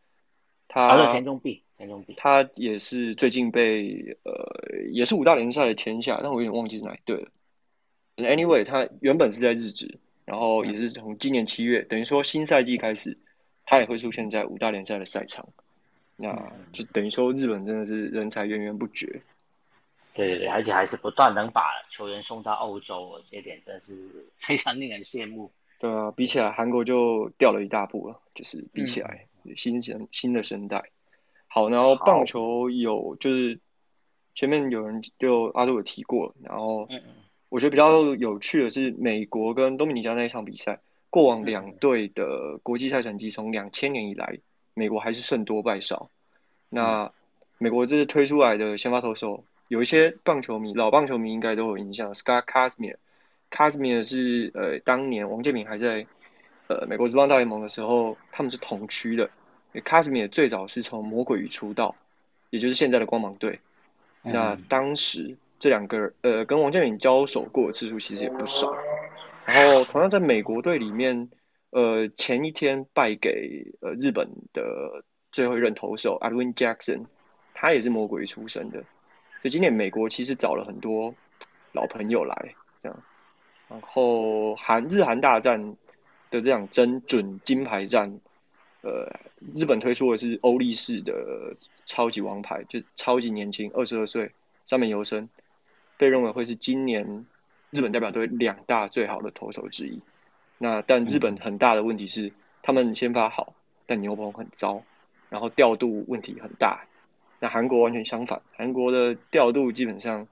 [0.67, 4.34] 他田中碧，田中碧，他也是最近被呃
[4.91, 7.30] 也是五大联赛的签下，但我有点忘记是哪一队了。
[8.15, 13.19] Anyway，他原本是在日职，然后也是从今年七月，等于说新赛季开始，
[13.63, 15.47] 他也会出现在五大联赛的赛场。
[16.19, 19.21] 那就等于说，日本真的是人才源源不绝。
[20.15, 23.95] 对对对，而且还是不断能把球员送到欧洲，这点真是
[24.38, 25.51] 非常令人羡慕。
[25.77, 30.89] 对啊，比起来韩国就掉了一大步了，就是比起来新生新的生代。
[31.45, 33.60] 好，然后棒球有就是
[34.34, 36.89] 前面有人就阿杜有提过，然后
[37.49, 40.80] 我觉得比较有趣的是美国跟多米尼加那一场比赛，
[41.12, 44.39] 过往两队的国际赛成绩从两千年以来。
[44.77, 46.11] 美国还是胜多败少。
[46.69, 47.11] 那
[47.57, 52.13] 美国这次推出来的先发投手，有一些棒球迷、老棒球迷应该都有印象。
[52.13, 56.05] Scott Kazmir，Kazmir 是呃当年王建民还在
[56.67, 59.31] 呃美国职棒大联盟的时候，他们是同区的。
[59.73, 61.95] Kazmir 最早是从魔鬼鱼出道，
[62.51, 63.59] 也就是现在的光芒队。
[64.21, 68.71] 那当时这两个呃跟王建民交手过的次数其实也不少。
[69.45, 71.29] 然后同样在美国队里面。
[71.69, 77.06] 呃，前一天败给呃日本的最后一任投手 Edwin Jackson，
[77.53, 81.13] 他也是魔鬼出身的，所以今年美国其实找了很多
[81.73, 83.03] 老朋友来这样，
[83.67, 85.75] 然后韩日韩大战
[86.32, 88.19] 的这场真准金牌战，
[88.82, 89.19] 呃，
[89.56, 94.32] 日本推出的是欧力士的超级王牌，就超级年轻，二十二岁，
[94.65, 95.27] 上面游生，
[95.97, 97.25] 被认为会是今年
[97.71, 100.01] 日本代表队两大最好的投手之一。
[100.58, 103.54] 那但日本很大的问题是，他们先发好，
[103.86, 104.84] 但牛棚很糟，
[105.30, 106.86] 然后调度问题很大。
[107.39, 110.28] 那韩国完全相反，韩国的调度基本上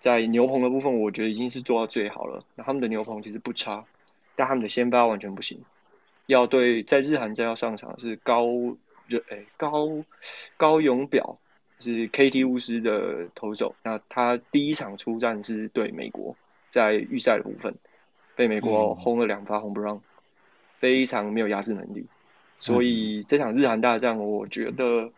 [0.00, 2.42] 在牛棚的部分，我觉得已经是做到最好了。
[2.54, 3.84] 那他们的牛棚其实不差，
[4.34, 5.60] 但他们的先发完全不行。
[6.26, 8.46] 要对在日韩战要上场是高
[9.08, 10.04] 热诶高
[10.56, 11.38] 高永表，
[11.80, 13.74] 是 KT 巫师的投手。
[13.82, 16.36] 那他第一场出战是对美国，
[16.70, 17.74] 在预赛的部分。
[18.36, 20.00] 被美国轰了两发红不让，
[20.78, 22.06] 非常没有压制能力，
[22.56, 25.10] 所以这场日韩大战，我觉得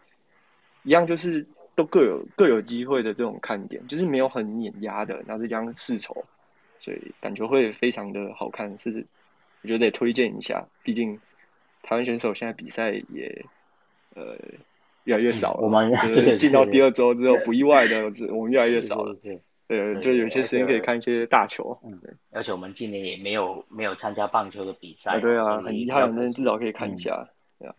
[0.82, 6.24] 一样就是都各有各有机会的这种看点，就是没有很碾压的，然后是这样世仇，
[6.80, 9.06] 所以感觉会非常的好看，是
[9.62, 11.20] 我觉得得推荐一下，毕竟
[11.82, 13.44] 台湾选手现在比赛也
[14.14, 14.36] 呃
[15.04, 15.60] 越来越少了。
[15.62, 18.02] 我 们就是进到第二周之后，不意外的，
[18.34, 19.14] 我们越来越少了。
[19.14, 21.78] 是对，就有些时间可以看一些大球。
[21.84, 21.98] 嗯，
[22.30, 25.18] 而且我们今年也没有没有参加棒球的比赛。
[25.20, 27.28] 对啊，很遗憾，但至少可以看一下。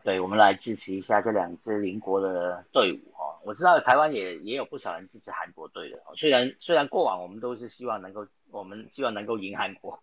[0.03, 3.37] 对，我们来支持一下这两支邻国的队伍哈。
[3.43, 10.01] 我知道台湾也也有不少人支持韩国队的，虽然虽然过往我们都是希望能够，我们希望能够赢韩国，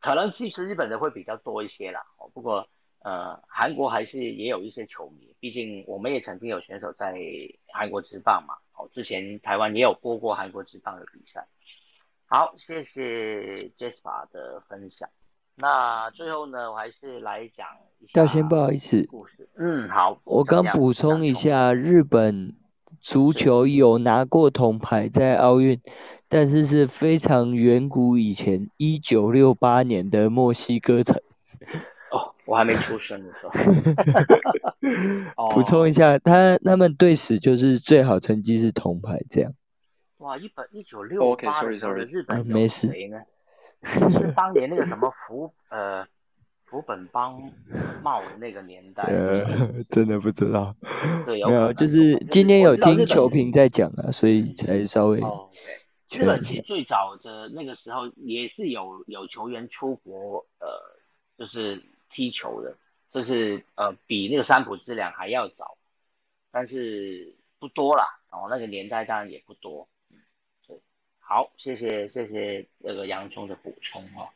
[0.00, 2.00] 可能其实日本的会比较多一些啦。
[2.16, 2.66] 哦，不过
[3.00, 7.14] 呃，韩国还是也有一些球迷，毕竟我们也曾经有选手在
[7.74, 8.54] 韩国职棒嘛。
[8.80, 11.46] 哦，之前台湾也有播过韩国职棒的比赛。
[12.26, 15.08] 好，谢谢 Jasper 的分享。
[15.56, 17.66] 那最后呢，我还是来讲
[17.98, 18.12] 一下。
[18.14, 19.48] 大仙不好意思，故事。
[19.56, 20.18] 嗯，好。
[20.24, 22.56] 我刚补充一下，日本
[23.00, 25.78] 足球有拿过铜牌在奥运，
[26.28, 31.20] 但是是非常远古以前，一九六八年的墨西哥城。
[32.50, 33.52] 哦，我还没出生的时候。
[35.54, 39.52] 补充一下，他他们队史就是最好成绩是铜牌这样。
[40.18, 41.68] 哇，一本一九六八的
[42.04, 42.88] 日本没事。
[42.88, 43.18] 谁呢？
[43.82, 46.06] 是当年那个什么福 呃
[46.66, 47.40] 福本帮
[48.02, 50.74] 茂的那个年代，呃，真的不知道。
[51.24, 55.20] 对，没有，就是今天有听球评在讲啊，所以才稍微。
[56.10, 60.68] 日本其实最早的那个时候也是有有球员出国，呃，
[61.38, 62.76] 就是踢球的，
[63.08, 65.78] 就是呃比那个三浦知良还要早，
[66.50, 69.88] 但是不多啦，哦，那个年代当然也不多。
[70.66, 70.78] 对
[71.20, 74.28] 好，谢谢谢谢那个洋葱的补充哦。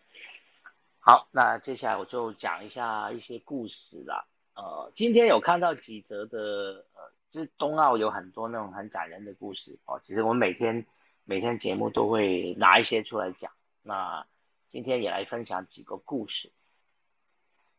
[1.00, 4.24] 好，那接下来我就讲一下一些故事啦。
[4.54, 10.00] 呃，今天有看到几则的，呃，就是冬奥有很多那种很感人的故事哦。
[10.02, 10.86] 其实我们每天
[11.24, 13.52] 每天节目都会拿一些出来讲。
[13.82, 14.26] 那
[14.70, 16.52] 今天也来分享几个故事。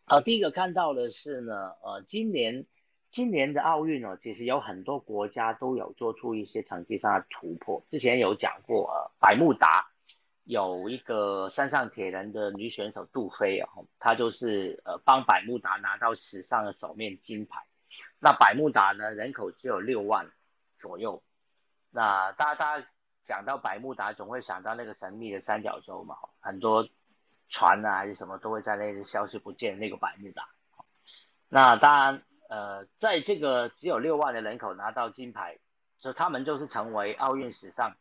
[0.06, 2.65] 呃，第一个看到的是呢，呃，今年。
[3.08, 7.82] 今年的奥运哦，其实有很多国家都有做出一些成绩上的突破。
[7.88, 9.88] 之前有讲过，呃，百慕达
[10.44, 17.62] 有一个山上铁人的女选手杜飞哦，她就是呃帮百慕达拿到史上的首面金牌。
[18.20, 20.30] 那百慕达呢，人口只有六万
[20.78, 21.24] 左右。
[21.91, 22.88] 那大家大家
[23.24, 26.86] 讲到百慕达，总会想到那个神秘的三角洲嘛，很多
[27.50, 29.80] 船啊还是什么都会在那个消失不见。
[29.80, 30.48] 那个百慕达，
[31.50, 32.24] 那当然。
[32.48, 35.58] 呃，在这个只有六万的人口拿到金牌，
[35.98, 37.98] 所以他们就是成为奥运史上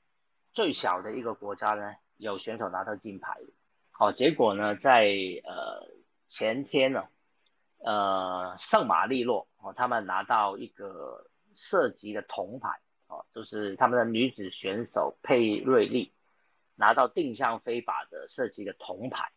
[0.52, 3.40] 最小的一个国家呢，有选手拿到金牌。
[3.90, 5.06] 好，结果呢，在
[5.44, 5.88] 呃
[6.28, 7.04] 前天呢，
[7.78, 12.68] 呃圣马力诺哦，他们拿到一个射击的铜牌，
[13.06, 16.12] 哦，就是他们的女子选手佩瑞丽
[16.74, 19.32] 拿到定向飞靶的射击的铜牌。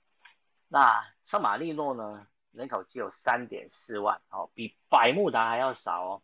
[0.67, 2.28] 那圣马力诺呢？
[2.54, 6.21] 人口只有三点四万，哦，比百慕达还要少哦。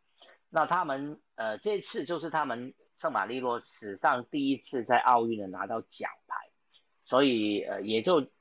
[0.50, 6.50] 那他们呃这次就是他们圣马力诺史上第一次在奥运的拿到奖牌，
[7.06, 8.32] 所以呃也就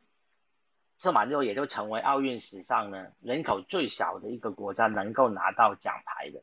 [0.96, 6.42] 圣马力诺也就成为奥运史上呢人口最小的一个国家能够拿到奖牌的，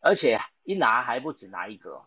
[0.00, 2.02] 而且一拿还不止拿一个，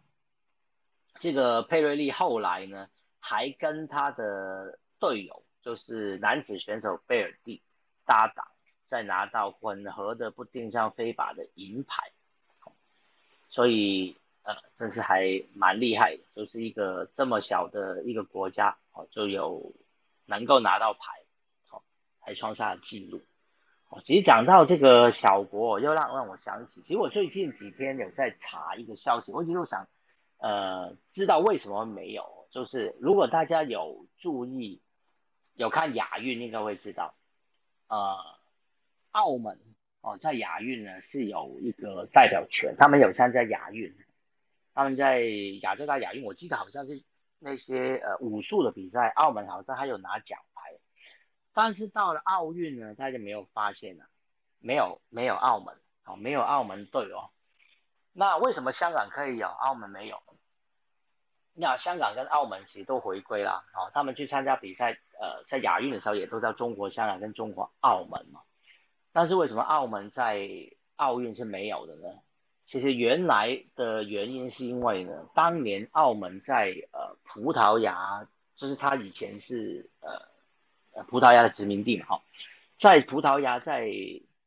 [1.20, 2.88] 这个佩瑞利后来呢
[3.26, 7.62] 还跟他的队友就是男子选手贝尔蒂。
[8.08, 8.46] 搭档
[8.86, 12.12] 再拿到混合的不定向飞靶的银牌，
[13.50, 19.74] 所以呃，真是还蛮厉害的，就是一个这么小的一个国家哦，就有
[20.28, 21.24] 能够拿到牌，
[21.72, 21.82] 哦，
[22.20, 23.24] 还创下了纪录。
[23.90, 29.88] 哦，其实讲到这个小国，又让让我想起，其实我最近几天有在查一个消息，我一直想
[30.38, 34.82] 呃知道为什么没有，就是如果大家有注意
[35.56, 37.14] 有看亚运，应该会知道。
[37.90, 38.16] 呃，
[39.12, 39.60] 澳门
[40.00, 43.94] 哦，在亚运呢是有一个代表权，他们有参加亚运，
[44.74, 45.20] 他们在
[45.64, 47.04] 亚洲大亚运，我记得好像是
[47.40, 50.80] 那些呃武术的比赛，澳门好像还有拿奖牌，
[51.52, 54.06] 但是到了奥运呢，大家没有发现呢，
[54.60, 55.76] 没有没有澳门
[56.06, 57.32] 哦，没有澳门队哦，
[58.14, 60.24] 那为什么香港可以有，澳门没有？
[61.58, 68.42] 那香港跟澳门其实都回归了，哦，他们去参加比赛，呃，在亚运的时候也都叫中国香港跟中国澳门嘛。
[69.14, 70.50] 但是为什么澳门在
[70.98, 72.10] 奥运是没有的呢？
[72.66, 78.28] 其实原来的原因是因为呢，当年澳门在呃葡萄牙，
[78.58, 80.28] 就是它以前是呃
[80.92, 82.22] 呃葡萄牙的殖民地嘛，哈，
[82.76, 83.88] 在葡萄牙在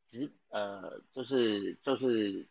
[0.08, 2.46] 殖呃就是就是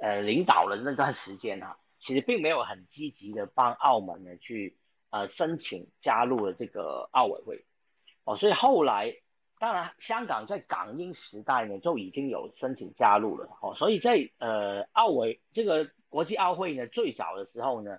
[0.00, 1.78] 呃领导了那段时间哈。
[2.04, 4.76] 其实并没有很积极的帮澳门呢去
[5.08, 7.64] 呃申请加入了这个奥委会
[8.24, 9.16] 哦，所以后来
[9.58, 17.98] 当然香港在港英时代呢就已经有申请加入了哦，所以在呃奥委这个国际奥会呢最早的时候呢，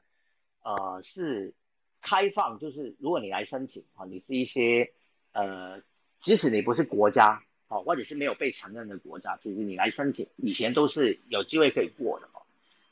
[0.61, 1.55] 呃是
[1.99, 4.93] 开放，就是如果你来申请啊，你是一些
[5.31, 5.81] 呃
[6.19, 12.44] 即使你不是国家哦，或者是没有被承认的国家，其实你来申请以前都是有机会可以过的哦。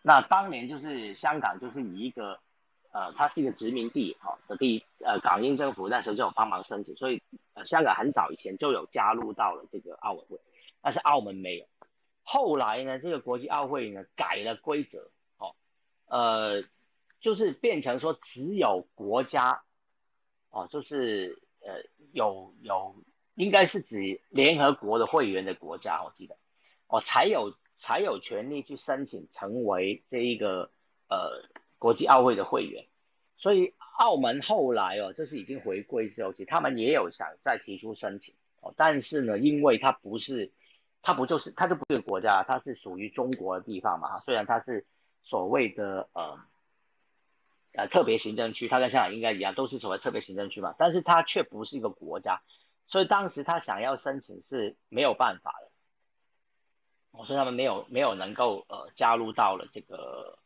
[0.03, 2.39] 那当年就是香港就是以一个。
[2.95, 7.23] 呃，它是一个殖民地，哈的地，呃，港英政府那时候就有帮忙申请，所以
[7.55, 10.39] 呃，香港很早以前就有加入到了这个奥委会，
[10.79, 11.65] 但是澳门没有。
[12.21, 15.55] 后来呢，这个国际奥会呢改了规则，哦，
[16.05, 16.61] 呃，
[17.19, 19.63] 就是变成说只有国家，
[20.51, 21.81] 哦，就是呃
[22.11, 22.95] 有有
[23.33, 26.37] 应该是指联合国的会员的国家，我记得，
[26.85, 30.71] 哦，才有才有权利去申请成为这一个
[31.09, 31.43] 呃。
[31.83, 32.85] 国际奥会的会员，
[33.35, 40.53] 所以澳门后来哦，这是已经回归之后，其实他们也有想再提出申请哦，但是呢，因为它不是，
[41.01, 44.85] 它不就是，它就不是国家，它是属于中国的地方嘛，虽然它是
[45.21, 46.39] 所谓的呃
[47.73, 52.41] 呃特别行政区，它跟香港应该一样，都是所谓特别行政区嘛，但是它却不是一个国家，
[52.87, 55.71] 所以当时他想要申请是没有办法的，
[57.13, 60.37] 我说他们没有没有能够呃加入到了这个。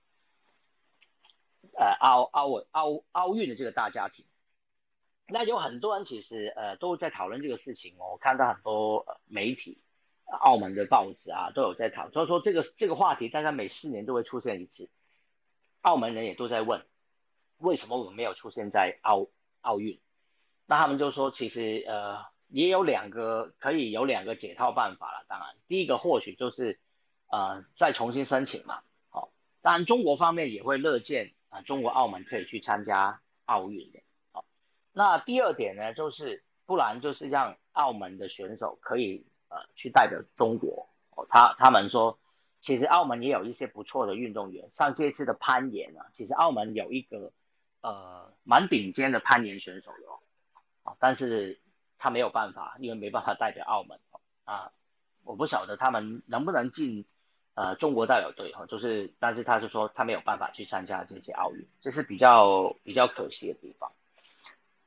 [1.80, 4.26] 呃，奥奥委奥奥运的这个大家庭，
[5.28, 7.94] 那有很多人其实呃都在讨论这个事情。
[8.00, 9.84] 我看到很多媒体、
[10.26, 14.90] 澳门的报纸啊都有在讨，所以说这个这个话题大概每四年都会出现一次。
[15.82, 16.84] 澳门人也都在问，
[17.60, 19.28] 为什么我们没有出现在奥
[19.62, 20.00] 奥运？
[20.66, 25.26] 那他们就说，其实呃也有两个可以有两个解套办法了。
[25.28, 26.80] 当然，第一个或许就是
[27.28, 28.82] 呃再重新申请嘛。
[29.10, 29.32] 好，
[29.62, 31.34] 当然中国方面也会乐见。
[31.50, 34.02] 啊，中国澳门可以去参加奥运的。
[34.34, 34.44] 好，
[34.92, 40.90] 那第二点呢，就是不然就是让澳门的选手可以呃去代表中国。
[41.12, 42.20] 哦，他他们说，
[42.60, 47.32] 其实澳门也有一些不错的运动员，像这次的攀岩啊，其实澳门有一个
[47.80, 49.98] 呃蛮顶尖的攀岩选手的。
[50.84, 51.62] 啊，但是
[51.98, 54.00] 他没有办法，因为没办法代表澳门。
[54.46, 54.72] 啊，
[55.24, 57.06] 我不晓得他们能不能进。
[57.60, 63.92] 呃，中国代表队哈，就是，但是他就说他没有办法去参加这些奥运，这是比较比较可惜的地方。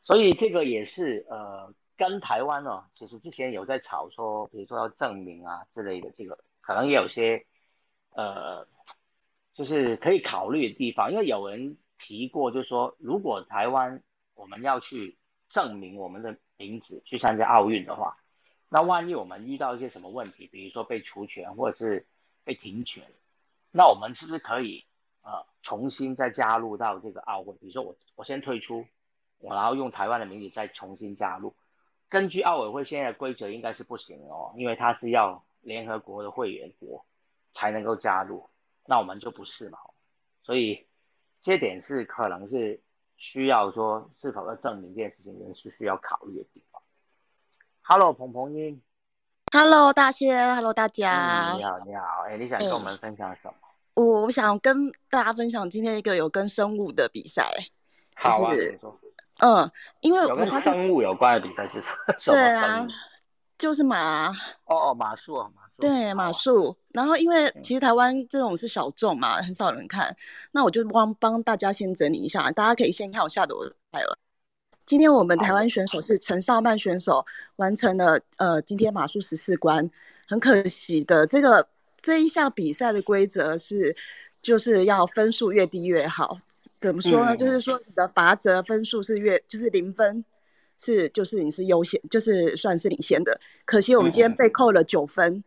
[0.04, 7.44] 所以这个也是呃，跟台湾哦，其实之前有在吵说，比如说要证明啊之类的，这个可能也有些
[8.10, 8.64] 呃，
[9.52, 11.10] 就是可以考虑的地方。
[11.10, 14.00] 因为有人提过，就是说如果台湾
[14.36, 18.18] 我们要去证明我们的名字去参加奥运的话，
[18.68, 22.06] 那万一我们遇到一些什么问题，比如说被除权或者是
[22.44, 23.02] 被停权，
[23.72, 24.84] 那我们是不是可以
[25.22, 27.54] 呃重新再加入到这个奥会？
[27.54, 28.86] 比如说我我先退出，
[29.38, 31.54] 我然后用台湾的名字再重新加入。
[32.10, 37.06] 根据奥委会现在的规则，应该是不行哦，因为它是要联合国的会员国
[37.54, 38.50] 才能够加入，
[38.84, 39.78] 那我们就不是嘛。
[40.42, 40.86] 所以
[41.42, 42.82] 这点是可能是
[43.20, 46.80] 需要说是否要证明这件事情，也是需要考虑的地方。
[47.82, 48.80] Hello，彭彭英。
[49.52, 51.52] Hello，大仙，Hello，大家。
[51.54, 52.24] 你好，你好。
[52.26, 53.54] 哎，你想跟我们分享什么？
[53.94, 57.52] 我我想跟大家分享今天一个有跟生物的比赛。
[58.14, 58.52] 好啊，
[59.40, 62.14] 嗯，因为有跟生物有关的比赛是什么？
[62.32, 62.86] 对啊，
[63.58, 64.30] 就是马。
[64.64, 65.50] 哦哦，马术啊。
[65.80, 66.76] 对，马术。
[66.92, 70.14] 然后因为其实台湾这种是小众嘛，很少人看。
[70.52, 74.18] 那我就帮帮大家先整理一下，大家可以先看我下的我拍了。
[74.84, 77.24] 今天我们台湾选手是陈少曼选手
[77.56, 79.88] 完成了呃今天马术十四关，
[80.26, 83.94] 很可惜的这个这一项比赛的规则是
[84.42, 86.36] 就是要分数越低越好，
[86.80, 87.36] 怎么说呢？
[87.36, 90.24] 就是说你的罚则分数是越就是零分
[90.76, 95.44] 是就是你是优先就是算是领先的，可惜我们今天被扣了九分，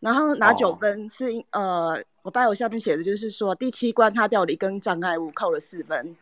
[0.00, 6.16] 然后拿九分是呃我拜我下面写的就是说第七关他掉了一根障碍物扣了四分。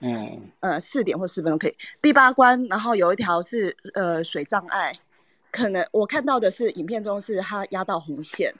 [0.00, 1.74] 嗯呃，四点或四分都可以。
[2.02, 4.94] 第八关，然后有一条是呃水障碍，
[5.50, 8.54] 可能我看到的是影片中是他压到红线，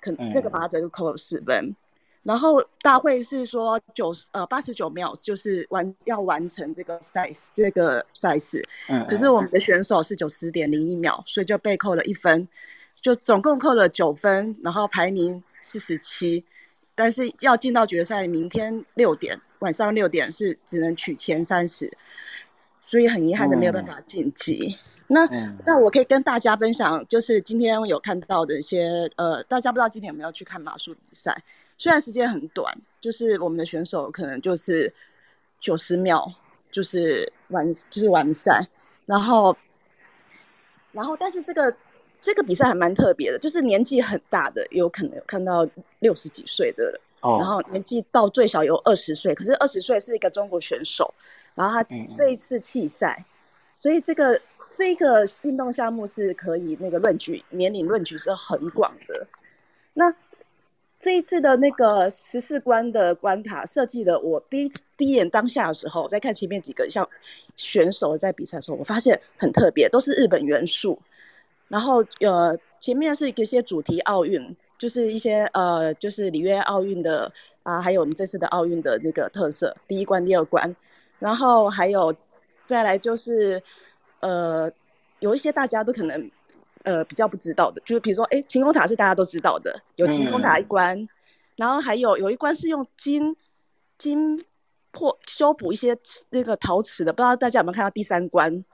[0.00, 1.76] 可这个八折就扣了四分。
[2.22, 12.48] 然后大会是说九十呃八十九秒就是完要完成这个赛事这个赛事，嗯，可是我们的选手是九十点零一秒，所以就被扣了一分，
[13.00, 16.44] 就总共扣了九分，然后排名四十七，
[16.94, 19.40] 但是要进到决赛，明天六点。
[19.60, 21.92] 晚上六点是只能取前三十，
[22.84, 24.78] 所以很遗憾的没有办法晋级。
[25.08, 25.26] 那
[25.64, 31.42] 那我可以跟大家分享，就是今天有看到的一些呃，大家不知道今天有没有去看马术比赛？
[31.76, 34.92] 虽然时间很短，就是我们的选手可能就是
[35.58, 36.32] 九十秒
[36.70, 38.64] 就是完就是完赛，
[39.06, 39.56] 然后
[40.92, 41.74] 然后但是这个
[42.28, 45.66] 这个比赛还蛮特别的，就是年纪很大的有可能有看到
[46.00, 51.14] 六十几岁的，然后年纪到最小有二十岁，可是二十岁是一个中国选手，
[51.54, 51.82] 然后他
[52.14, 53.24] 这一次弃赛，
[53.80, 54.38] 所以这个
[54.76, 59.26] 这个运动项目是可以那个论据年龄论据是很广的，
[59.94, 60.14] 那。
[61.00, 67.08] 这一次的那个十四关的关卡设计的，我第一第一眼当下的时候，在看前面几个像
[67.54, 70.98] 选手在比赛的时候，我发现很特别，都是日本元素。
[71.68, 80.74] 然后呃，前面是一些主题奥运，就是一些呃，就是里约奥运的啊，还有我们这次的奥运的那个特色，第一关、第二关。
[81.18, 82.14] 然后还有
[82.64, 83.62] 再来就是
[84.20, 84.70] 呃，
[85.20, 86.30] 有一些大家都可能。
[86.84, 91.06] 呃，比较不知道的，就是比如说，哎，晴空塔是大家都知道的，有晴空塔一关，
[91.56, 93.36] 然后还有有一关是用金
[93.98, 94.42] 金
[94.90, 95.94] 破修补一些
[96.30, 98.64] 那个陶瓷的，不知道大家有没有看到第三关，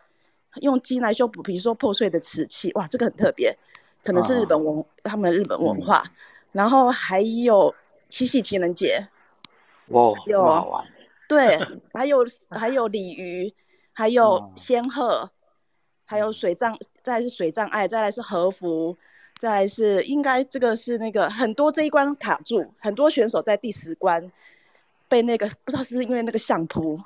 [0.62, 3.56] 用金来修补，比如说破碎的瓷器，哇，这个很特别，
[4.02, 6.04] 可能是日本文他们日本文化，
[6.52, 7.74] 然后还有
[8.08, 9.08] 七夕情人节，
[9.88, 10.84] 哇，有
[11.28, 11.58] 对，
[11.92, 13.54] 还有 还有鲤鱼，
[13.92, 15.30] 还有仙鹤。
[16.06, 18.94] 还有水葬，再来是水障碍，再来是和服，
[19.38, 24.30] 再来是应该这个是那个很多这一关卡住，很多选手在第十关
[25.08, 27.00] 被那个不知道是不是因为那个相扑，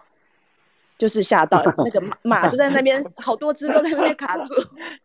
[0.98, 4.54] 就是吓到那个马就在那边， 好多只都在那边卡住。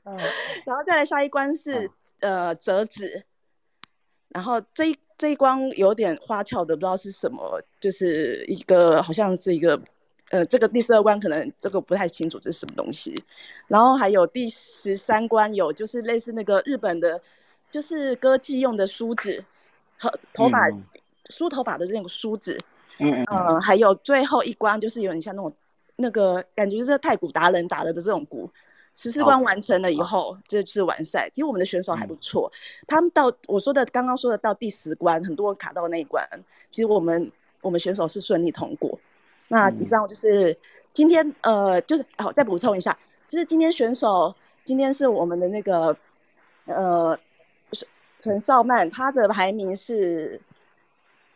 [0.66, 1.90] 然后再来下一关是
[2.20, 3.24] 呃折纸，
[4.30, 9.80] 然后这一这一关有点花俏的，不知道是什么，就是一个好像是一个。
[10.30, 13.14] 呃，这个第十二关可能这个不太清楚这是什么东西，
[13.68, 17.22] 然后还有第十三关有就是类似那个日本的，
[17.70, 19.46] 就是歌妓用的梳子
[20.00, 20.68] 和头发
[21.30, 22.58] 梳头发的那种梳子，
[22.98, 25.54] 嗯嗯，还有最后一关就是有点像那种
[25.96, 28.50] 那个感觉是太鼓达人打的的这种鼓，
[28.96, 31.30] 十四关完成了以后就是完赛。
[31.34, 32.52] 其实我们的选手还不错，
[32.88, 36.28] 他们到我说的刚刚说的到第十关，很多人卡到那一关，
[36.72, 37.32] 其实我们
[37.62, 39.00] 我们选手是顺利通过。
[39.50, 40.58] 那以上就是
[40.94, 44.34] 今天呃，就是好再补充一下，就是今天选手
[44.64, 45.96] 今天是我们的那个
[46.66, 47.18] 呃
[48.20, 50.42] 陈少曼，他的排名是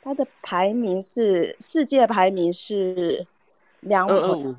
[0.01, 3.27] 他的排名是世界排名是
[3.81, 4.55] 两五，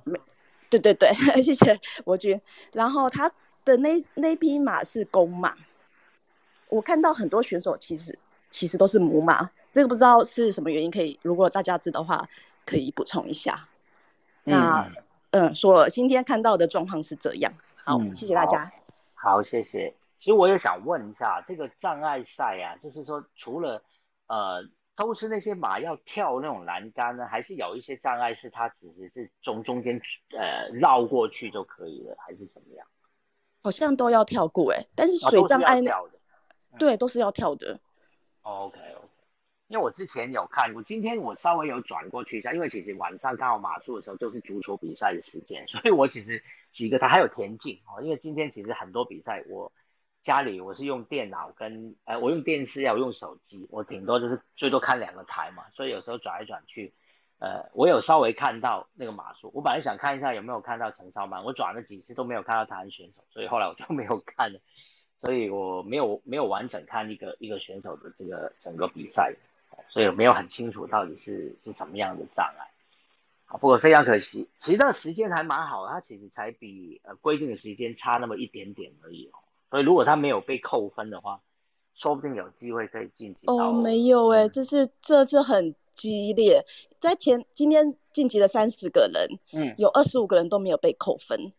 [0.71, 1.11] 对对对，
[1.43, 2.41] 谢谢伯君。
[2.73, 3.31] 然后他
[3.65, 5.55] 的那那匹马是公马，
[6.69, 8.19] 我看到很多选手其实
[8.51, 12.29] 其实都是母马，这个不知道是什么原因，可以如果大家知道的话。
[12.71, 13.67] 可以补充一下，
[14.45, 14.93] 那
[15.31, 17.51] 嗯，说今天看到的状况是这样。
[17.83, 18.71] 好，谢谢大家。
[19.15, 19.95] 好，谢谢。
[20.19, 23.83] 其实我也想问一下，这个障碍赛啊，就是说除了
[24.27, 24.63] 呃，
[24.99, 30.01] 都是那些马要跳那种栏杆呢，还是有一些障碍是它只是是从中间
[30.37, 32.85] 呃绕过去就可以了，还是怎么样？
[33.63, 36.03] 好像都要跳过哎，但是水障碍那
[36.79, 37.79] 对都是要跳的。
[38.43, 39.09] OK OK，。
[39.69, 46.43] 因为我之前有看过，今天我稍微有转过去一下，因为其实晚上刚好马术的时候就是足球比赛的时间，所以我其实
[46.73, 49.71] 几个它还有田径哦，因为今天其实很多比赛，我
[50.29, 56.93] 家里我是用电脑跟呃我用电视要用手机，我顶多就是最多看两个台嘛，所以有时候转来转去，
[57.39, 64.61] 呃我有稍微看到那个马术，我本来想看一下有没有看到陈超曼，我转了几次都没有看到台湾选手，所以后来我就没有看了，
[65.19, 69.35] 所以我没有没有完整看一个一个选手的这个整个比赛。
[69.91, 72.69] 所以没有很清楚到底是是什么样的障碍，
[73.47, 79.39] 啊，不过非常可惜，其实那时间还蛮好，它其实才比呃规定的时间差那么一点点而已哦。
[79.71, 81.41] 所以如果他没有被扣分的话，
[81.95, 83.41] 说不定有机会可以晋级。
[83.47, 86.65] 哦，没有哎，这是这次很激烈，
[86.99, 91.53] 在前今天晋级了三十个人，嗯，有二十五个人都没有被扣分，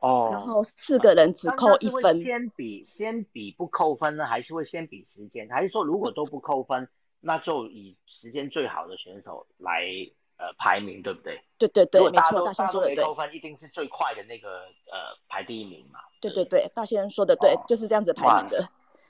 [0.00, 2.20] 哦，然后四个人只扣一分。
[2.20, 5.48] 先比先比不扣分呢，还是会先比时间？
[5.48, 6.88] 还是说如果都不扣分？
[7.18, 9.82] 那就以时间最好的选手来
[10.38, 11.40] 呃排名，对不对？
[11.58, 13.04] 对对对，没错，大仙说的对。
[13.04, 14.48] 扣分一定是最快的那个
[14.90, 16.00] 呃排第一名嘛。
[16.20, 18.68] 对对对，大先生说的对，就是这样子排名的。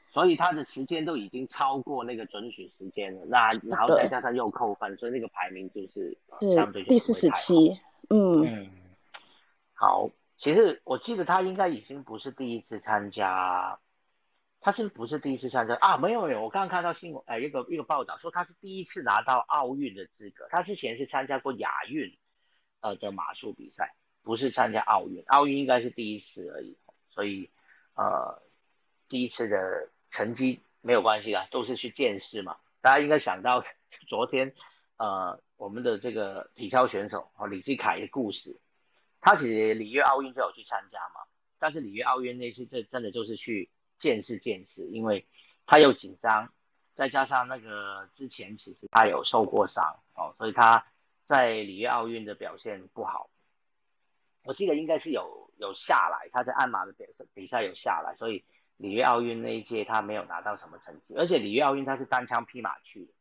[0.09, 6.17] 所以他的时间都已经超过那个准许时间了，那然后再加上又扣分，所以那个排名就是
[6.55, 7.79] 相对第四十七。
[8.09, 8.71] 嗯嗯，
[9.75, 10.09] 好，
[10.39, 13.79] 其实我记得他应该已经不是第一次参加。
[14.67, 15.97] 他是不是第一次参加啊？
[15.97, 20.49] 没有没有，我刚刚看到新闻，哎，一个一个报道说他是第一次拿到奥运的资格。
[20.51, 22.19] 他之前是参加过亚运，
[22.81, 25.23] 呃的马术比赛，不是参加奥运。
[25.29, 26.77] 奥运应该是第一次而已，
[27.11, 27.49] 所以
[27.95, 28.43] 呃
[29.09, 32.57] 第一次的成绩没有关系啊，都是去见识嘛。
[32.81, 33.65] 大家应该想到
[34.09, 34.53] 昨天
[34.97, 38.57] 呃我们的这个体操选手哦李继凯的故事，
[39.21, 41.21] 他其实里约奥运就有去参加嘛。
[41.61, 45.27] 但是里约奥运那次这真的就是去见识见识，因为
[45.67, 46.53] 他又紧张，
[46.95, 50.87] 再加上那个之前其实他有受过伤哦，所以他
[51.25, 53.31] 在里约奥运的表现不好。
[54.45, 58.45] 我记得应该是有有下来，他在鞍马的比比赛有下来，所以
[58.77, 63.13] 里约奥运那一届他没有拿到什么成绩，而且里约奥运他是单枪匹马去的，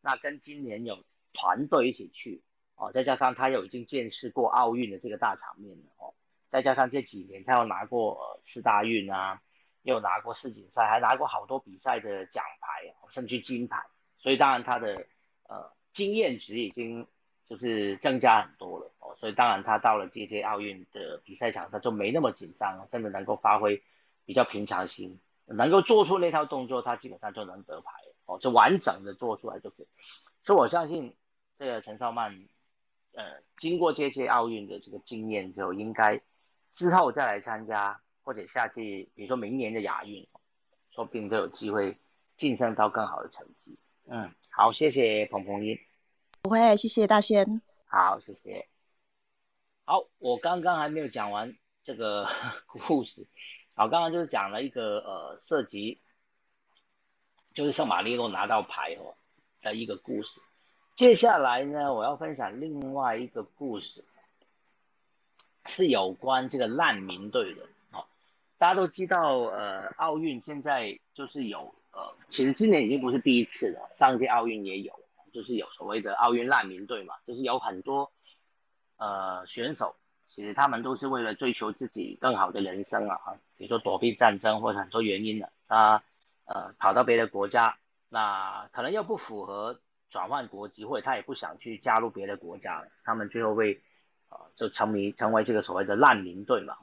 [0.00, 2.42] 那跟今年有团队一起去
[2.76, 6.14] 哦，再加上他有已经见识过奥运的这个大场面了哦，
[6.48, 9.42] 再加上这几年他又拿过四大运啊，
[9.90, 13.84] 有拿过世锦赛，还拿过好多比赛的奖牌，甚至金牌，
[14.18, 15.06] 所以当然他的
[15.48, 17.06] 呃经验值已经。
[17.48, 23.82] 就是增加很多了哦，所以当然他到了这届奥运的比赛场，上就没那么紧张了，真的能够发挥
[24.26, 27.90] 比较平常心，能够做出那套动作，他基本上就能得牌
[28.26, 29.86] 哦，就完整的做出来就可以。
[30.42, 31.16] 所以我相信
[31.58, 32.38] 这个陈少曼，
[33.14, 36.20] 呃，经过这届奥运的这个经验之后，应该
[36.74, 40.28] 之后再来参加或者下去，比如说明年的亚运，
[40.90, 41.96] 说不定都有机会
[42.36, 43.78] 晋升到更好的成绩。
[44.04, 45.78] 嗯，好，谢谢彭彭英。
[46.42, 47.62] 不会，谢谢大仙。
[47.86, 48.68] 好，谢谢。
[49.86, 52.28] 好，我刚刚还没有讲完这个
[52.68, 53.26] 故事。
[53.72, 55.98] 好，刚刚就是讲了一个呃，涉及
[57.54, 59.16] 就是圣马力诺拿到牌哦
[59.62, 60.38] 的一个故事。
[60.96, 64.04] 接下来呢，我要分享另外一个故事，
[65.64, 67.66] 是有关这个难民队的。
[68.58, 74.92] 大家都知道，呃，奥运现在就是有呃，其实今年已经不是第一次了，上届奥运也有。
[75.30, 78.10] 就是有所谓的奥运难民队嘛，就是有很多
[78.96, 79.94] 呃选手，
[80.26, 83.20] 其实他们都是为了追求自己更好的人生啊，
[83.54, 86.02] 比如说躲避战争或者很多原因的，他
[86.46, 87.76] 呃跑到别的国家，
[88.08, 89.78] 那可能又不符合
[90.08, 93.82] 转换国籍，或者他也不想去加入别的国家了，他们最后会
[94.30, 96.74] 呃就成为成为这个所谓的难民队嘛。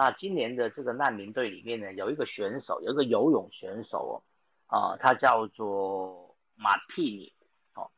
[0.00, 4.22] 那今年的这个难民队里面呢，有一个选手，有一个游泳选手
[4.68, 7.32] 哦，啊，他叫做马蒂尼。
[7.74, 7.90] 哦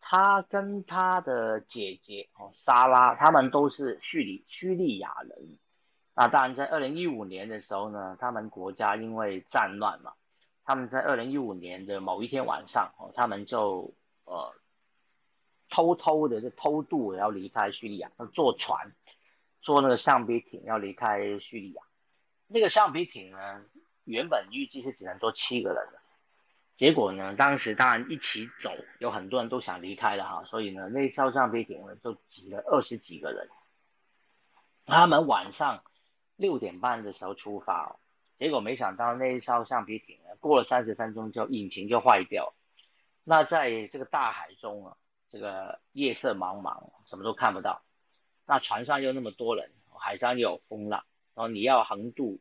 [0.00, 5.58] 他跟他的姐姐哦，莎拉，他们都是叙利叙利亚人。
[6.12, 10.12] 那当然，在二零一五年的时候呢，他们国家因为战乱嘛，
[10.64, 13.94] 他们在二零一五年的某一天晚上哦，他们就
[14.24, 14.52] 呃
[15.70, 18.92] 偷偷的就偷渡要离开叙利亚，要坐船，
[19.64, 21.82] 坐那个橡皮艇要离开叙利亚。
[22.46, 23.64] 那个橡皮艇呢，
[24.04, 25.98] 原本预计是只能坐七个人的。
[26.76, 27.34] 结果呢？
[27.34, 33.48] 当时当然一起走，有很多人都想离开了哈，所以呢，那艘橡皮艇呢就挤了二十几个人。
[34.84, 35.82] 他们晚上
[36.36, 37.96] 六点半的时候出发，
[38.36, 42.52] 结果没想到那一艘橡皮艇呢，过了三十分钟就引擎就坏掉。
[43.22, 44.96] 那在这个大海中啊，
[45.32, 47.82] 这个夜色茫茫，什么都看不到。
[48.46, 52.40] 那船上又那么多人，海上又有风浪，然后你要横渡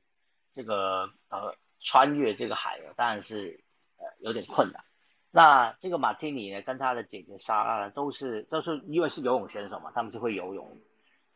[0.53, 3.59] 这个呃穿越这个海，当然是
[3.97, 4.05] 呃。
[4.19, 4.81] 有点困难。
[5.31, 10.79] 那这个马蒂尼呢，跟他的姐姐莎拉呢都是都是因为是游泳选手嘛，他们就会游泳，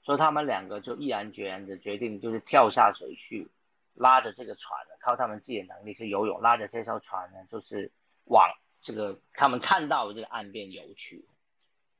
[0.03, 3.49] 所以他们两个就毅然决然的决定，就是跳下水去，
[3.93, 7.91] 拉着这个船，靠他们自己的能力是游泳，拉着这艘船呢，就是
[8.23, 8.49] 往
[8.79, 11.25] 这个他们看到的这个岸边游去。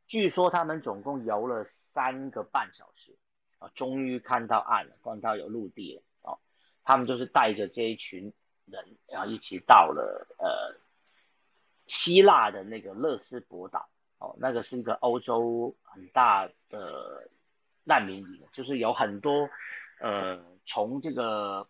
[0.08, 3.16] 据说他们总共游了三个半小时，
[3.60, 6.01] 啊，终于看到岸了，看到有陆地了。
[6.22, 6.39] 哦，
[6.84, 8.34] 他们就是带着这一群。
[8.70, 10.76] 人然后一起到了呃
[11.86, 13.88] 希腊的那个勒斯伯岛
[14.18, 17.30] 哦，那个是一个欧洲很大的
[17.86, 19.49] 难民营，就是有很多
[20.01, 21.66] 呃从这个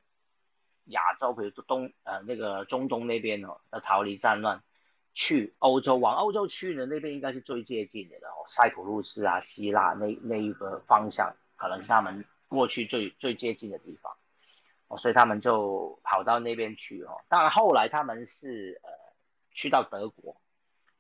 [0.86, 4.64] 亚洲，比如东呃那个中东那边哦，要逃离战乱
[5.18, 14.16] 去欧洲，往欧洲去的那边应该是最接近的哦，塞浦路斯啊希腊那那一个方向，可能是他们过去最最接近的地方。
[14.90, 17.20] 哦，所以他们就跑到那边去哦。
[17.30, 18.90] 当然后来他们是呃
[19.50, 20.40] 去到德国，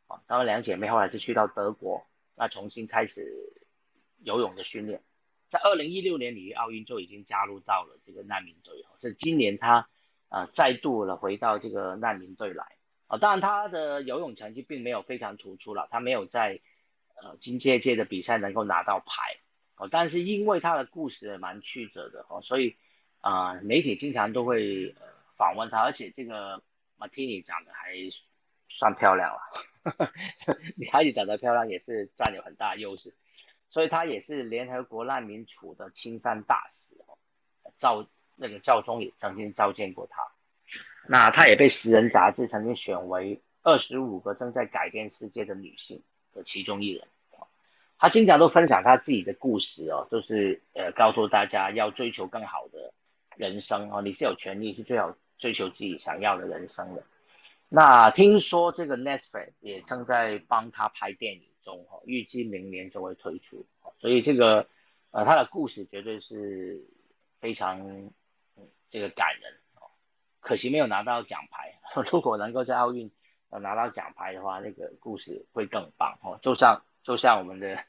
[0.07, 2.03] 啊，他们两姐妹后来是去到德国，
[2.34, 3.53] 那重新开始
[4.24, 5.03] 游泳的训练。
[5.47, 8.97] 在二零一六年里奥运就已经加入到了这个难民队哦。
[8.97, 9.88] 这今年他
[10.30, 12.76] 呃再度了回到这个难民队来
[13.08, 13.18] 啊。
[13.18, 16.62] 当然他的游泳成绩并没有非常突出了，他没有在
[17.16, 19.38] 呃金界界的比赛能够拿到牌
[19.76, 19.89] 哦。
[19.89, 22.78] 但是因为他的故事蛮曲折的哦，所以。
[23.20, 26.62] 啊，媒体经常都会呃访问他，而且这个
[26.97, 27.95] 马蒂尼长得还
[28.70, 30.14] 算漂亮了，
[30.78, 33.16] 女孩子长得漂亮也是占有很大优势，
[33.70, 37.18] 所以他也是联合国难民署的青山大使哦，
[37.78, 40.22] 赵那个教宗也曾经召见过他，
[41.08, 46.03] 那他也被《食人》杂志曾经选为二十五个正在改变世界的女性
[46.34, 47.08] 的其中一人，
[47.97, 52.93] 他经常都分享他自己的故事哦，就是呃告诉大家要追求更好的。
[53.38, 57.03] 人生哦，你是有权利去最好追求自己想要的人生的。
[57.70, 63.68] 那听说这个 Netflix 也正在帮他拍电影中哦，预计明年就会推出，
[63.99, 64.68] 所以这个
[65.12, 66.84] 呃他的故事绝对是
[67.39, 68.10] 非常
[68.89, 69.53] 这个感人，
[70.48, 71.78] 可惜没有拿到奖牌，
[72.10, 73.12] 如果能够在奥运
[73.50, 77.84] 拿到奖牌的话，那个故事会更棒哦，就像就像我们的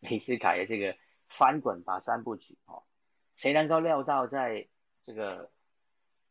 [0.00, 0.96] 李思凯的这个
[1.28, 2.82] 翻滚吧三部曲哦，
[3.36, 4.68] 谁能够料到在
[5.04, 5.50] 这个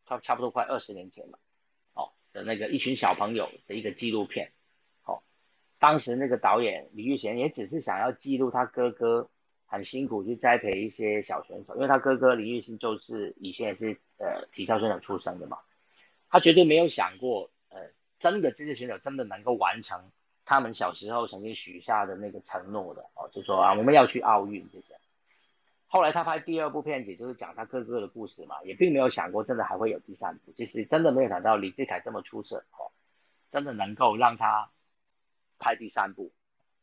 [0.07, 1.37] 差差不多快二十年前吧。
[2.33, 4.53] 的那个一群小朋友的一个纪录片，
[5.03, 5.21] 哦，
[5.79, 9.29] 当时那个导演李玉贤也只是想要记录他哥哥
[9.71, 15.59] 很辛苦去栽培一些小选手，因为他哥哥李玉兴就是以前也是呃体操选手出身的嘛，
[16.29, 17.79] 他绝对没有想过，呃，
[18.19, 20.11] 真的这些选手真的能够完成
[20.43, 24.99] 他们小时候曾经许下的那个承诺的，哦，就说啊我们要去奥运这些。
[25.87, 30.53] 后来他拍第二部片子，就是讲他哥哥的故事嘛，也并没有想过真的还会有第三部。
[30.57, 32.91] 其实真的没有想到李志凯这么出色哦，
[33.51, 34.69] 真的能够让他
[35.59, 36.33] 拍第三部。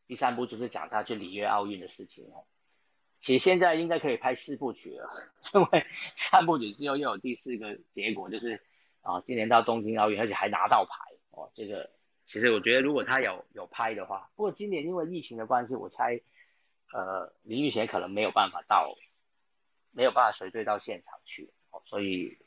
[0.07, 2.45] 第三部就是讲他去里约奥运的事情哦。
[3.19, 5.09] 其实现在应该可以拍四部曲了，
[5.53, 8.61] 因为三部曲之后又有第四个结果，就是
[9.01, 10.95] 啊，今年到东京奥运，而且还拿到牌
[11.31, 11.51] 哦。
[11.53, 11.89] 这个
[12.25, 16.21] 其实我觉得如果他有有拍的话，不过今年因为疫情的关系，我猜。
[16.91, 18.97] 呃，林玉贤可能没有办法到，
[19.91, 22.39] 没有办法随队到现场去哦，所以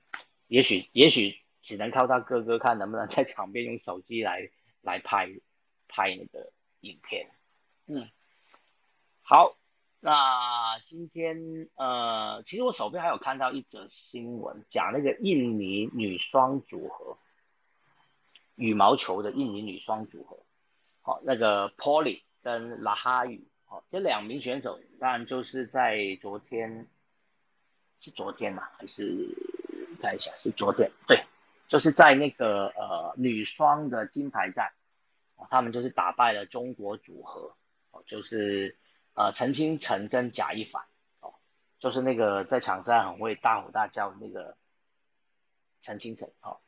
[0.48, 4.50] 也许也许只能靠他哥哥看能不能在场边用手机来
[4.80, 5.30] 来拍
[5.86, 6.50] 拍那个
[6.80, 7.30] 影片。
[7.86, 8.10] 嗯，
[9.22, 9.54] 好，
[10.04, 17.16] 那今天呃，其实我手边还有看到一则新闻，讲那个印尼女双组合，
[18.56, 20.36] 羽毛球的印尼女双组合，
[21.02, 23.46] 好，那个 Polly 跟拉哈语。
[23.64, 26.88] 好这两名选手当然就是在昨天，
[28.00, 28.64] 是昨天嘛？
[28.76, 29.28] 还是
[30.00, 30.90] 看一下是昨天？
[31.06, 31.24] 对，
[31.68, 34.72] 就是在那个呃女双的金牌战，
[35.36, 37.54] 哦他们就是打败了中国组合，
[37.92, 38.76] 哦，就是
[39.14, 40.84] 呃陈清晨跟贾一凡，
[41.20, 41.34] 哦，
[41.78, 44.56] 就是那个在场上很会大吼大叫那个
[45.80, 46.58] 陈清晨，哦，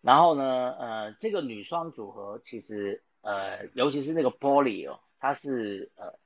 [0.00, 6.18] 然后呢，呃，这个女双组合其实呃，尤其是那个玻璃哦，她是呃。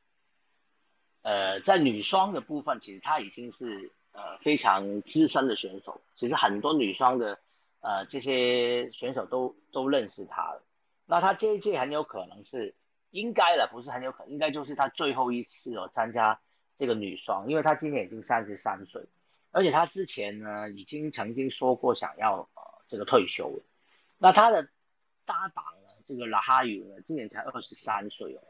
[1.22, 6.00] 呃，在女双的部分，其实她已经是呃非常资深的选手。
[6.16, 7.38] 其实很多女双的
[7.80, 10.62] 呃这些选手都都认识她了。
[11.04, 12.74] 那她这一届很有可能是
[13.10, 16.40] 应该了，不是很有可能，应该就是他最后一次哦参加
[16.78, 19.02] 这个女双，因为他今年已经三十三岁，
[19.50, 23.60] 而且他之前呢已经曾经说过想要呃这个退休。
[24.18, 24.68] 那他的
[25.24, 28.42] 搭档呢，这个拉哈语呢，今年才二十三岁哦。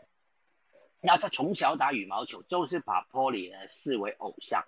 [1.01, 4.67] 那他从小打羽毛球，就是把 Polly 呢视为偶像，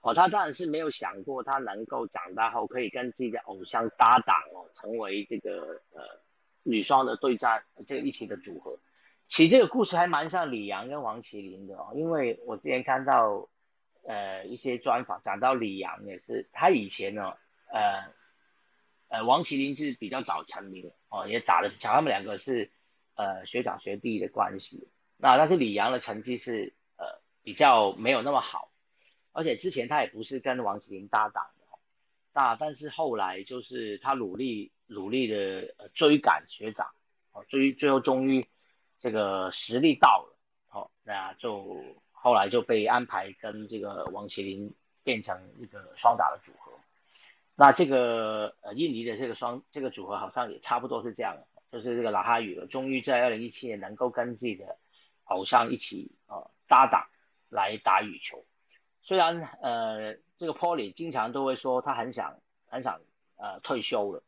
[0.00, 6.02] 哦，他当然是没有想过他能够长大后可以跟自己的偶像搭档哦，成为这个呃
[6.64, 8.76] 女双的对战这个一起的组合。
[9.28, 13.48] 其实这个故事还蛮像李阳跟王麒麟的哦，因为我之前看到
[14.04, 17.34] 呃一些专访讲到李阳也是，他以前呢
[17.72, 18.04] 呃
[19.08, 22.70] 呃王麒麟是比较早成名哦，也打的强，他们两个是
[23.16, 24.88] 呃学长学弟的关系。
[25.16, 27.04] 那但是李阳的成绩是呃
[27.42, 28.70] 比较没有那么好，
[29.32, 31.66] 而且之前他也不是跟王麒麟搭档的，
[32.32, 36.86] 那但是后来就是他努力努力的追赶学长，
[37.32, 38.46] 哦追最后终于
[38.98, 40.36] 这个实力到了，
[40.70, 44.74] 哦那就后来就被安排跟这个王麒麟
[45.04, 46.72] 变成一个双打的组合，
[47.54, 51.36] 那这个呃印尼的这个双这个组合好像也差不多是这样，
[51.70, 54.76] 就是这个拉哈语了，终于在二零一七年能够跟自己的
[55.24, 57.06] 偶像一起呃搭档
[57.48, 58.44] 来打羽球，
[59.02, 63.00] 虽然呃这个 Polly 经常都会说他很想很想
[63.36, 64.24] 呃退休了，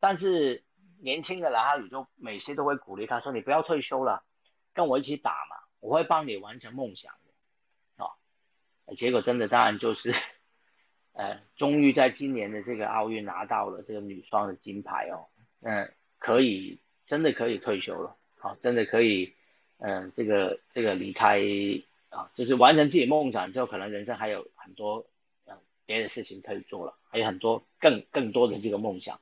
[0.00, 0.64] 但是
[1.00, 4.24] 年轻的拉哈宇就每次都会鼓励他说你不要退休了，
[4.74, 8.10] 跟我一起打嘛，我会帮你完成梦想的，啊，
[8.96, 10.12] 结果真的当然就是
[11.12, 15.26] 呃终于在今年的这个奥运拿到了这个女双的金牌哦，
[15.60, 19.34] 嗯可以真的可以退休了，好真的可以。
[19.80, 21.40] 嗯，这个这个离开
[22.08, 25.06] 啊，就是完成自己梦想之后，可能人生还有很多
[25.46, 29.20] 嗯别的事情可以做了，还有很多更更多的这个梦想。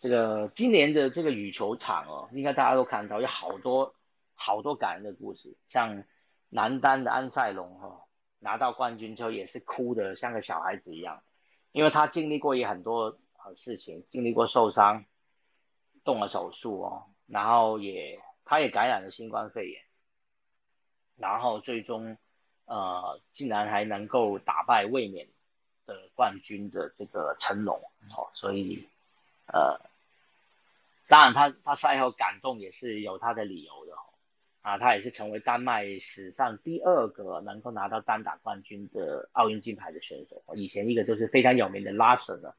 [0.00, 3.94] 这个今年的这个羽球场哦，应该大家都看到有好多
[4.34, 6.02] 好多感人的故事，像
[6.48, 8.04] 男单的安塞龙哈
[8.40, 11.22] 拿到冠军之后也是哭的像个小孩子一样，
[11.70, 15.04] 因为他经历过也很多好事情，经历过受伤，
[16.02, 18.20] 动了手术哦，然后也。
[18.42, 19.80] 他也感染了新冠肺炎，
[21.14, 22.16] 然后最终，
[22.64, 25.28] 呃，竟然还能够打败卫冕
[25.86, 27.76] 的冠军的这个成龙
[28.16, 28.88] 哦，所以
[29.46, 29.78] 呃，
[31.10, 33.96] 当然他他赛后感动也是有他的理由的，
[34.62, 42.54] 啊，他也是成为丹麦史上第二个能够拿到单打冠军的奥运金牌的选手，以前一个就是非常有名的拉什呢，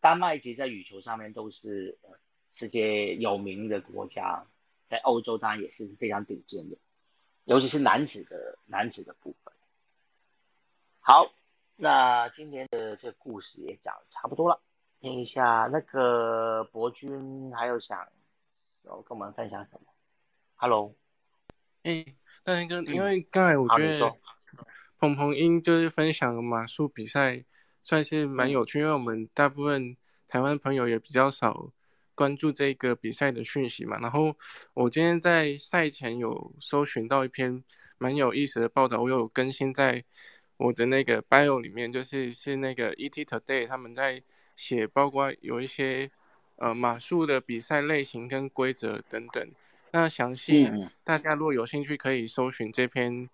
[0.00, 1.98] 丹麦其实在羽球上面都是
[2.52, 4.46] 世界有名的国家，
[4.88, 6.76] 在欧洲当然也是非常顶尖的，
[7.42, 9.52] 尤其是男子的男子的部分。
[11.00, 11.32] 好，
[11.74, 14.62] 那今天的这故事也讲差不多了，
[15.02, 17.98] 听一下那个博君还有想
[18.84, 19.92] 要跟我们分享什么
[20.54, 20.94] ？Hello，
[21.82, 22.06] 哎，
[22.44, 24.14] 大天哥，因为刚才我觉得
[25.00, 27.44] 彭鹏英就是分享马术比赛
[27.82, 29.96] 算是蛮有趣，因为我们大部分
[30.28, 31.72] 台湾朋友也比较少
[32.14, 33.98] 关注这个比赛的讯息嘛。
[33.98, 34.36] 然后
[34.72, 37.64] 我今天在赛前有搜寻到一篇
[37.98, 40.04] 蛮有意思的报道，我有更新在。
[40.58, 44.22] 我的那个 bio 里面就是是那个 ET Today 他们在
[44.56, 46.10] 写，包括有一些
[46.56, 49.48] 呃马术的比赛类型跟规则等等。
[49.90, 50.70] 那详细
[51.04, 53.28] 大家如果有兴趣可以搜寻这篇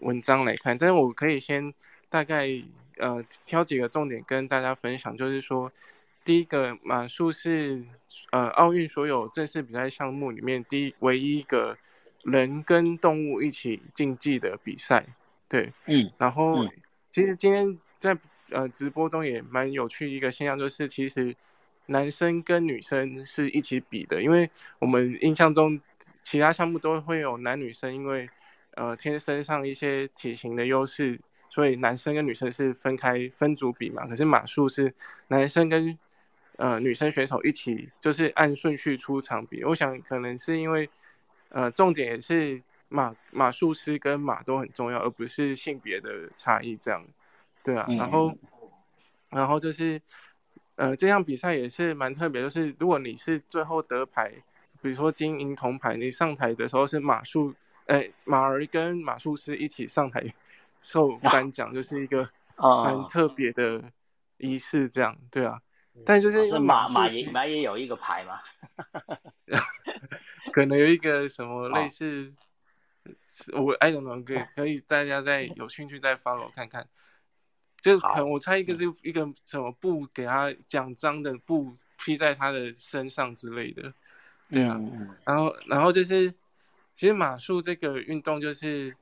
[0.00, 0.78] 文章来看。
[0.78, 1.74] 但是我可以先
[2.08, 2.48] 大概
[2.98, 5.72] 呃挑几个重点跟大家分享，就是说
[6.24, 7.84] 第一个马术是
[8.30, 11.76] 呃奥运所有正式比赛项目里面第一唯一一个
[12.24, 15.04] 人跟动物一起竞技的比赛。
[15.48, 16.64] 对，嗯，然后
[17.10, 18.16] 其实今天在
[18.50, 21.34] 呃直播中也蛮有趣一个现象，就是其实
[21.86, 25.80] 男生跟女生是一起比的，因为我们印象中
[26.22, 28.28] 其他项目都会有男女生，因为
[28.74, 31.20] 呃天生上一些体型的优势，
[31.50, 34.06] 所以男生跟女生是分开分组比嘛。
[34.06, 34.94] 可是马术是
[35.28, 35.98] 男生跟
[36.56, 39.64] 呃女生选手一起，就是按顺序出场比。
[39.64, 40.88] 我想可能是因为
[41.48, 42.62] 呃重点是。
[42.90, 47.04] 马马术师跟马都很重要，而不是性别的差异这样，
[47.64, 47.84] 对啊。
[47.98, 48.32] 然后，
[49.30, 50.00] 然后就是，
[50.76, 54.30] 呃，这项比赛也是蛮特别，就是如果你是最后得牌，
[54.80, 57.52] 比如说金银铜牌，你上台的时候是马术，
[57.86, 60.22] 哎，马儿跟马术师一起上台
[60.82, 63.82] 受颁奖，就是一个蛮特别的
[64.36, 65.60] 仪式，这样，对啊。
[66.04, 68.40] 但就是马马也马也有一个牌嘛，
[70.52, 72.32] 可能有一个什么类似。
[73.52, 76.88] 我 I don't know，可以可以，大家再有兴趣再 follow 看看。
[77.84, 83.92] 就可能我猜一个是一个什么布给他奖章的布披在他的身上之类的，
[84.50, 84.80] 对啊。
[85.24, 86.30] 然后然后就是，
[86.94, 88.96] 其实马术这个运动就是，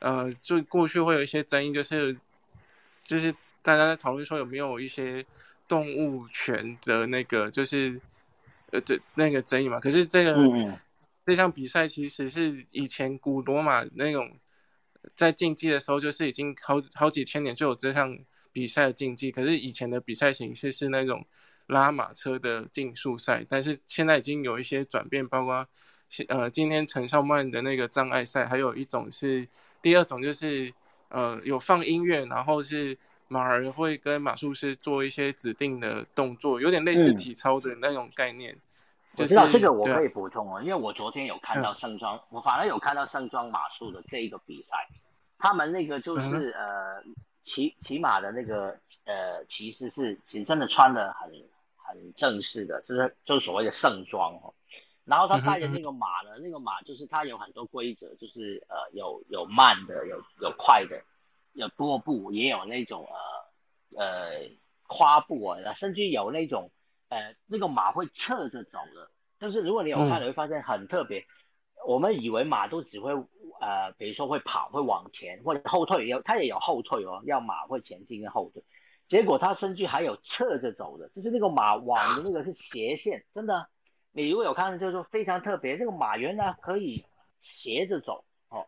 [0.00, 2.14] 呃，就过去会有一些争议，就是
[3.02, 5.24] 就是大家在讨论说有没有一些
[5.66, 7.98] 动物权的那个就是
[8.72, 9.80] 呃这那个争议嘛。
[9.80, 10.36] 可是这个。
[11.26, 14.34] 这项比赛其实是以前古罗马那种
[15.16, 18.18] 在竞技的时候，就是已经好好几千年就有这项
[18.52, 19.30] 比赛的竞技。
[19.30, 21.26] 可是以前的比赛形式是那种
[21.66, 25.66] 拉马车的竞速赛，但是现在已经有一些转变，包括
[26.28, 29.48] 呃今天陈少曼的那个障碍赛，还有一种是
[29.82, 30.72] 第二种就是
[31.08, 32.96] 呃有放音乐，然后是
[33.28, 38.58] 马儿会跟马术师做一些指定的动作，有点类似体操的那种概念。
[39.18, 44.88] 我知道这个我可以补充哦，因为我昨天有看到盛装，我反而有看到盛装马术的这一个比赛，
[45.38, 47.02] 他们那个就是呃
[47.42, 51.30] 骑骑马的那个呃骑士是其实真的穿的很
[51.76, 54.54] 很正式的，就是就是所谓的盛装哦，
[55.04, 61.02] 然后他带的那个马呢，那个马就是它有很多规则，就是呃有有慢的，有有快的，
[61.52, 63.08] 有多步，也有那种
[63.94, 64.50] 呃呃
[64.86, 66.70] 跨步啊，甚至有那种。
[67.08, 71.24] 呃，那个马会侧着走的，但是如果你有看，你会发现很特别。
[71.86, 73.12] 我们以为马都只会
[73.60, 78.62] 呃，比如说会跑，会往前或者后退，有它也有后退哦，要马会前进跟后退。
[79.06, 83.68] 结果它甚至还有侧着走的，就是那个马往的那个是斜线，真的。
[84.10, 87.06] 你如果有看，就是说非常特别，这个马原来可以
[87.40, 88.66] 斜着走哦。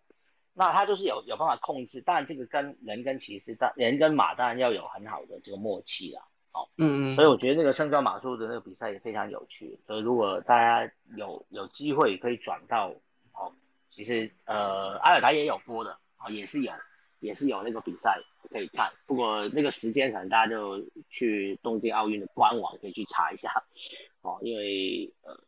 [0.54, 6.22] 那它就是有有办法控制，当然这个跟人跟骑士，但人跟马当然要有很好的这个默契了。
[6.52, 12.88] 好，嗯嗯，所以我觉得那个身高马术的那个比赛也非常有趣，所以如果大家有有机会可以转到，
[13.32, 13.52] 哦，
[13.92, 16.72] 其实呃阿尔达也有播的，啊也是有，
[17.20, 18.18] 也是有那个比赛
[18.50, 23.62] 可以看，不过那个时间可能大家就去东京奥运的官网可以去查一下，
[24.22, 25.38] 哦，因为呃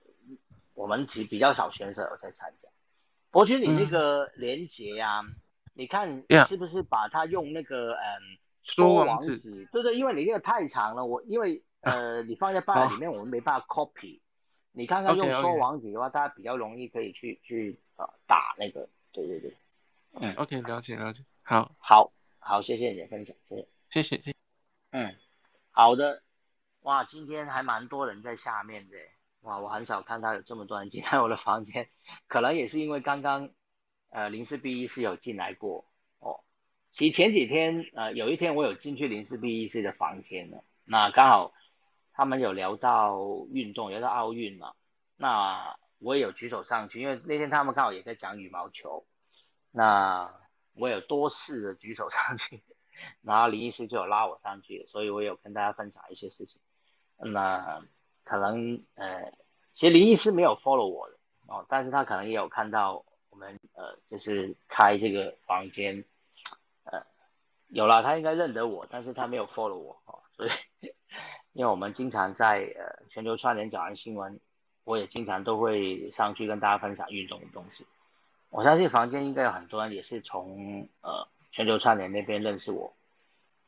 [0.74, 2.68] 我们其实比较少选手在参加，
[3.32, 5.20] 博君你那个连接呀，
[5.74, 8.38] 你看是不是把它用那个嗯。
[8.62, 9.36] 说网址，
[9.72, 14.20] 对对，因为你这个太长了，我因为呃，你放在 报里面，我们没办法 copy。
[14.72, 19.56] 你看看用说网址的话，大家比较容易可以去去呃打那个，对对对。
[20.12, 24.34] 嗯，OK，了解了解，好，好，好，谢谢你的分享，谢谢，谢谢谢。
[24.90, 25.14] 嗯，
[25.70, 26.22] 好的，
[26.80, 28.96] 哇，今天还蛮多人在下面的，
[29.40, 31.88] 哇，我很少看到有这么多人进来我的房间，
[32.28, 33.50] 可能也是因为刚刚
[34.10, 35.84] 呃林氏 B 一是有进来过哦。
[36.92, 41.52] 其实前几天呃有一天我有进去林氏 B 医师的房间了，那刚好
[42.12, 43.18] 他们有聊到
[43.50, 44.74] 运动，聊到奥运嘛，
[45.16, 49.04] 那我也有举手上去，因为那天他们刚好也在讲羽毛球，
[49.70, 50.32] 那
[50.74, 52.62] 我有多次的举手上去。
[53.22, 56.60] 然后林医师就有拉我上去，所以我有跟大家分享一些事情。
[57.16, 57.82] 那
[58.22, 59.32] 可能呃，
[59.72, 61.16] 其实林医师没有 follow 我的
[61.46, 66.04] 哦，但是他可能也有看到我们呃，就是开这个房间，
[66.84, 67.04] 呃，
[67.68, 70.50] 有了，他应该认得我，但是他没有 follow 我哦，所以
[71.52, 74.40] 因为我们经常在呃全球串联早安新闻，
[74.84, 77.86] 我也经常都会上去跟大家分享运动的东西。
[78.50, 81.28] 我相信房间应该有很多人也是从呃。
[81.54, 82.96] 全球串联那边认识我，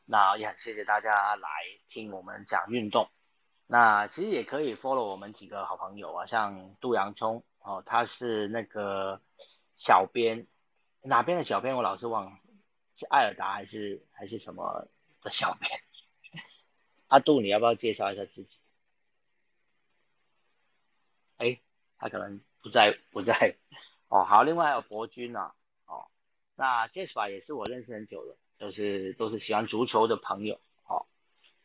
[0.06, 1.48] 那也很谢谢大家来
[1.86, 3.10] 听我们讲运动。
[3.66, 9.20] 那其实也可以 follow 我们几个好朋友啊，像杜洋葱哦，他是那个
[9.76, 10.46] 小编，
[11.02, 12.32] 哪边的小编我老是忘了，
[12.96, 14.88] 是艾尔达还是还是什么
[15.22, 15.70] 的小编？
[17.08, 18.48] 阿杜，你要不要介绍一下自己？
[21.36, 21.60] 哎，
[21.98, 23.56] 他可能不在不在
[24.08, 24.24] 哦。
[24.24, 25.54] 好，另外还有博君啊。
[26.56, 31.08] 那 Jasper 也是我认识很久的，都是都是喜欢足球的朋友，好，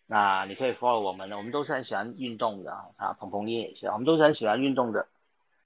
[0.08, 5.08] 那你可以 follow 我们的，我们都是很喜欢运动的啊，鹏鹏也也是，我们都是很喜欢运动的。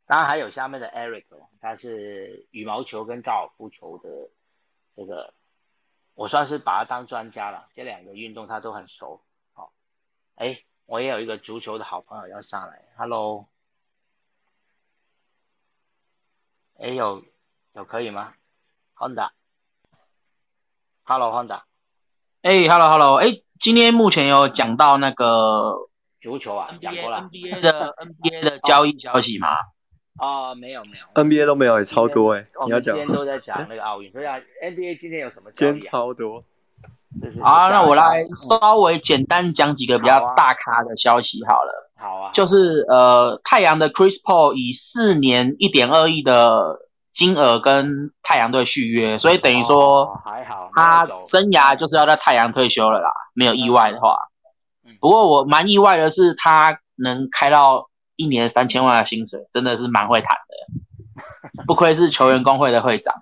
[0.05, 1.23] 当然还有下面的 Eric，
[1.61, 4.29] 他是羽毛球跟高尔夫球的
[4.97, 5.33] 这个，
[6.15, 9.23] 我算是把他当专家了，这两个运动他都很熟。
[9.53, 9.73] 好，
[10.35, 13.47] 哎，我也有一个足球的好朋友要上来，Hello，
[16.77, 17.23] 哎有
[17.73, 18.33] 有可以吗
[18.95, 21.63] ？Honda，Hello，Honda，
[22.41, 25.89] 哎，Hello，Hello，哎，今天目前有讲到那个
[26.21, 29.49] 足球啊，NBA，NBA 的 NBA 的交易消息吗？
[30.17, 32.95] 啊，没有没有，NBA 都没有，也超多哎，你要讲。
[32.95, 35.51] 今天都在讲 那个奥运，所以啊，NBA 今天有什么？
[35.55, 36.43] 今天超多。
[37.41, 41.91] 好，那我来稍微简单讲几个比较大咖的消息好了。
[41.97, 42.31] 好啊。
[42.33, 46.79] 就是呃，太阳的 Chris Paul 以四年一点二亿的。
[47.13, 54.17] 金额跟太阳队续约，所以等于说还好，他生涯就是要在太阳退休了啦，没有意外的话。
[54.99, 63.21] 不过我蛮意外的是，他能开到一年三千万的薪水，真的是蛮会谈的，不愧是球员工会的会长。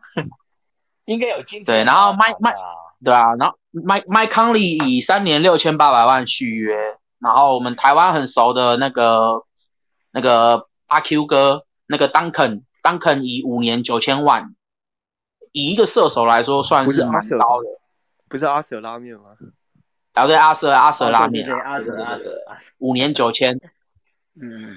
[1.05, 2.53] 应该有金对，然后麦麦
[3.03, 9.43] 对啊，然后麦麦康利以三年六千八百万续约，然后我们台湾很熟的那个
[10.11, 12.63] 那个阿 Q 哥，那个 Duncan。
[12.83, 14.55] Duncan 以五年九千万，
[15.51, 17.67] 以一个射手来说，算是蛮高的。
[18.27, 19.37] 不是阿舍拉面吗？
[20.13, 22.41] 啊，对，阿舍阿舍拉面，阿舍阿舍，
[22.79, 23.59] 五年九千。
[24.41, 24.75] 嗯，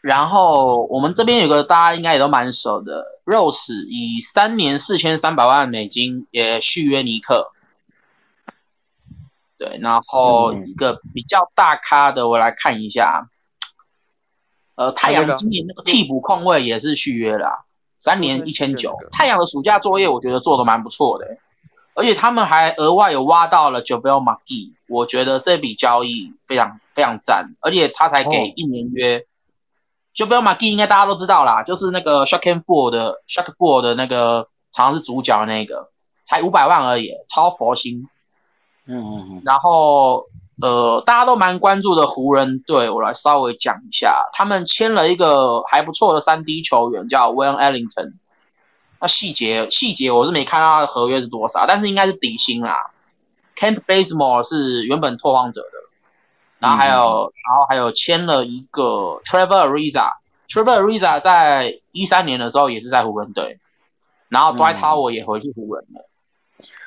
[0.00, 7.50] 然后我们这边有个大家应该也都蛮熟的，Rose 以三年四千三百万美金也续约尼克。
[9.58, 13.28] 对，然后一个比较大咖的，我来看一下。
[14.76, 17.64] 呃，太阳今年那个替补控卫也是续约了，
[17.98, 18.94] 三年一千九。
[19.10, 21.38] 太阳的暑假作业我觉得做的蛮不错的，
[21.94, 29.26] 而且他们还额外有挖到了 Joel McGee，我觉得这笔交易非常非常赞，而且他才给一年约。
[30.14, 35.90] Joel McGee 应该大家都知道啦，就是那个 Shock and Four 的 Shark Four 的那个常常是主角那个，
[36.24, 38.08] 才五百万而已，超佛心。
[38.86, 40.26] 嗯嗯嗯，然后。
[40.58, 48.14] 呃，大家都蛮关注的湖人队，我来稍微讲一下，他们签了一个还不错的三 D 球员，叫 Will Ellington。
[48.98, 52.74] 那细节细节我是没看到他的合约是多少，但是应该是底薪啦。
[53.56, 55.68] Kent Bazemore 是原本拓荒者的，
[56.58, 63.58] 然后还有然后还有签了一个 Trevor Ariza，Trevor Ariza 在一三年的时候也是在湖人队，
[64.28, 66.08] 然后 Dwight Howard 也回去湖人了。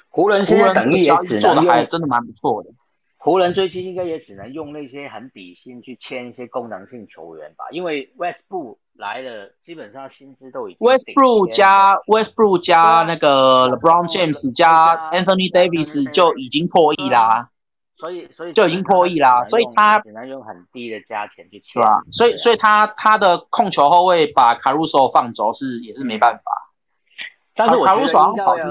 [0.09, 2.69] 湖人湖人等于也做的还真的蛮不错的。
[3.17, 17.49] 湖人最近应该也只能用那些很底薪去签一些功能性球员吧，因为 Westbrook 来了，基本上薪资都已经 Westbrook 加 Westbrook 加那个 LeBron James 加 Anthony Davis 就已经破亿啦，
[17.95, 22.01] 所以所以就已经破亿啦，所以他只能用很低的价钱去签，对吧？
[22.11, 26.73] 所以所以他他的控球后卫把 Caruso 放走是也是没办法，
[27.55, 28.67] 但是我 Caruso 跑去，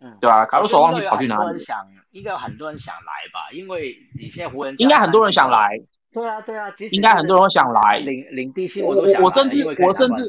[0.00, 1.64] 嗯，对吧？Caruso 忘记跑去哪里？
[2.10, 5.80] 应该有很多人想来吧，因为你现在湖人应该很多人想来。
[6.12, 7.98] 对啊，对啊，应该很多人想来。
[7.98, 10.24] 领领地薪我我甚至我甚至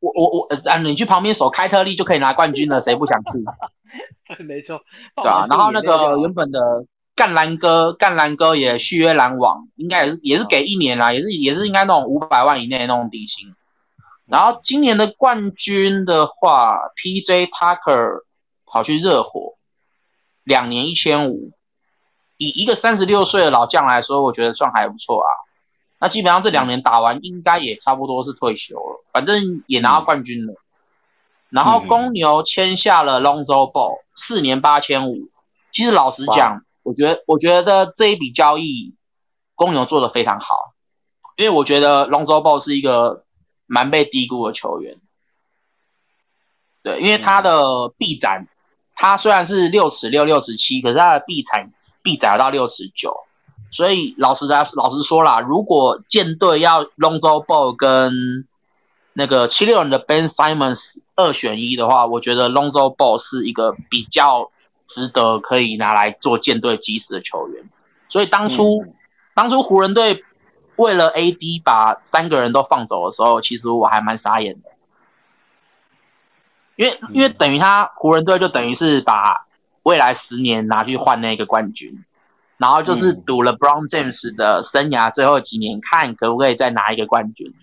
[0.00, 4.42] 我我我啊，你去旁边守开特利就可以拿冠军了，谁不想去？
[4.44, 4.80] 没错。
[5.16, 13.54] 对啊，然后那个原本的干兰哥，干兰哥也续约篮网，应该也是也是给一年啦，也是也是应该那种五百万以内那种底薪。
[14.26, 17.46] 然后今年的冠军的话，P.J.
[17.46, 18.22] Tucker
[18.64, 19.58] 跑去热火，
[20.44, 21.50] 两年一千五，
[22.40, 25.28] 以一个三十六岁的老将来说，我觉得算还不错啊。
[25.98, 30.54] 那基本上这两年打完，应该也差不多是退休了，反正也拿到冠军了。
[31.50, 35.28] 然后公牛签下了 Lonzo Ball，四年八千五。
[35.70, 38.94] 其实老实讲，我觉得我觉得这一笔交易
[39.54, 40.72] 公牛做的非常好，
[41.36, 43.26] 因为我觉得 Lonzo Ball 是一个
[43.66, 44.96] 蛮被低估的球员。
[46.82, 48.48] 对，因为他的臂展，
[48.94, 51.70] 他虽然是六尺六六尺七，可是他的臂展
[52.02, 53.16] 臂窄到六尺九。
[53.70, 58.46] 所以老实在老实说啦，如果舰队要 Lonzo Ball 跟
[59.12, 64.50] 那个七六人的 Ben Simmons 二选一的话，我觉得 Lonzo Ball 是一个比较
[64.86, 67.68] 值得可以拿来做舰队基石的球员。
[68.08, 68.86] 所以当初
[69.34, 70.24] 当初湖人队
[70.74, 74.70] 为了 AD 把三个人都放走的时候，其实我还蛮傻眼的，
[76.74, 79.46] 因为因为等于他湖人队就等于是把
[79.82, 82.04] 未来十年拿去换那个冠军。
[82.56, 87.54] 然后就是赌了 Brown James 的生涯最后几年，看可不可以再拿一个冠军。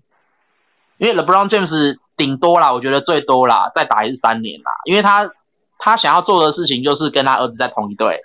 [0.97, 4.72] 因为 LeBron James 顶多啦，我觉得最多啦，再打也是三年啦。
[4.86, 5.30] 因为他
[5.78, 8.24] 他想要做的事情就是跟他儿子在同一队，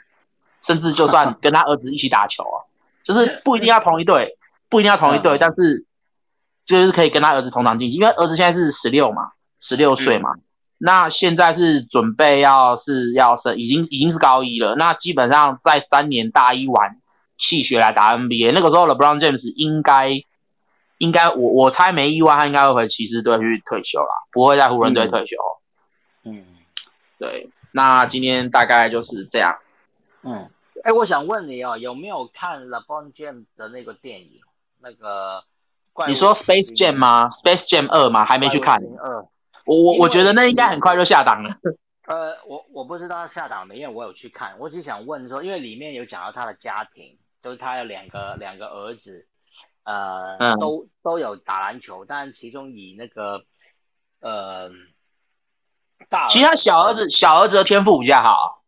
[0.62, 2.64] 甚至就算 跟他儿子一起打球啊，
[3.05, 4.38] 就是不一定要同一队，
[4.70, 5.84] 不一定要同一队，但是
[6.64, 7.99] 就是可以跟他儿子同场竞技。
[7.99, 10.36] 因为儿子现在是十六嘛，十六岁嘛。
[10.85, 14.74] 那现在是准备要是要升，已经已经是高一了。
[14.74, 17.01] 那基本上在三年大一完
[17.39, 20.11] 弃学来打 NBA，那个时候 LeBron James 应该
[20.99, 25.37] 应该我我猜没意外，他应该会回骑士队去退休啦，不会在湖人队退休。
[26.24, 26.45] 嗯，
[27.16, 27.51] 对。
[27.70, 29.59] 那今天大概就是这样。
[30.22, 30.51] 嗯，
[30.83, 34.41] 哎，我想问你哦，有没有看 LeBron James 的那个电影？
[34.80, 35.45] 那个
[36.09, 38.24] 你说 Space Jam 吗？Space Jam 二吗？
[38.24, 38.83] 还没去看。
[38.99, 39.24] 二。
[39.65, 41.57] 我我我觉得那应该很快就下档了。
[42.05, 44.59] 呃，我我不知道他下档没，因为我有去看。
[44.59, 49.29] 我只想问说，因为里面有讲到他的家庭，就是他有两个两个儿子，
[49.85, 53.45] 呃，都都有打篮球，但其中以那个
[54.21, 54.69] 呃
[56.09, 58.65] 大，其他小儿子小儿子的天赋比较好。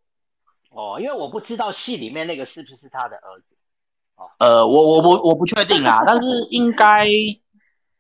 [0.71, 3.57] 哦，因为我不知道戏里面那个是不是他的儿子。
[4.15, 7.09] 哦，呃，我我不我不确定啦，但是应该。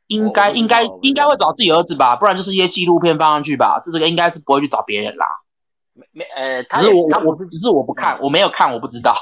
[0.06, 3.80] 应该应该应该会找自己儿子吧，不然就是一些纪录片放上去吧。
[3.82, 5.26] 这这个应该是不会去找别人啦。
[5.94, 9.14] 没没呃，只是我我只是我不看，我没有看，我不知道。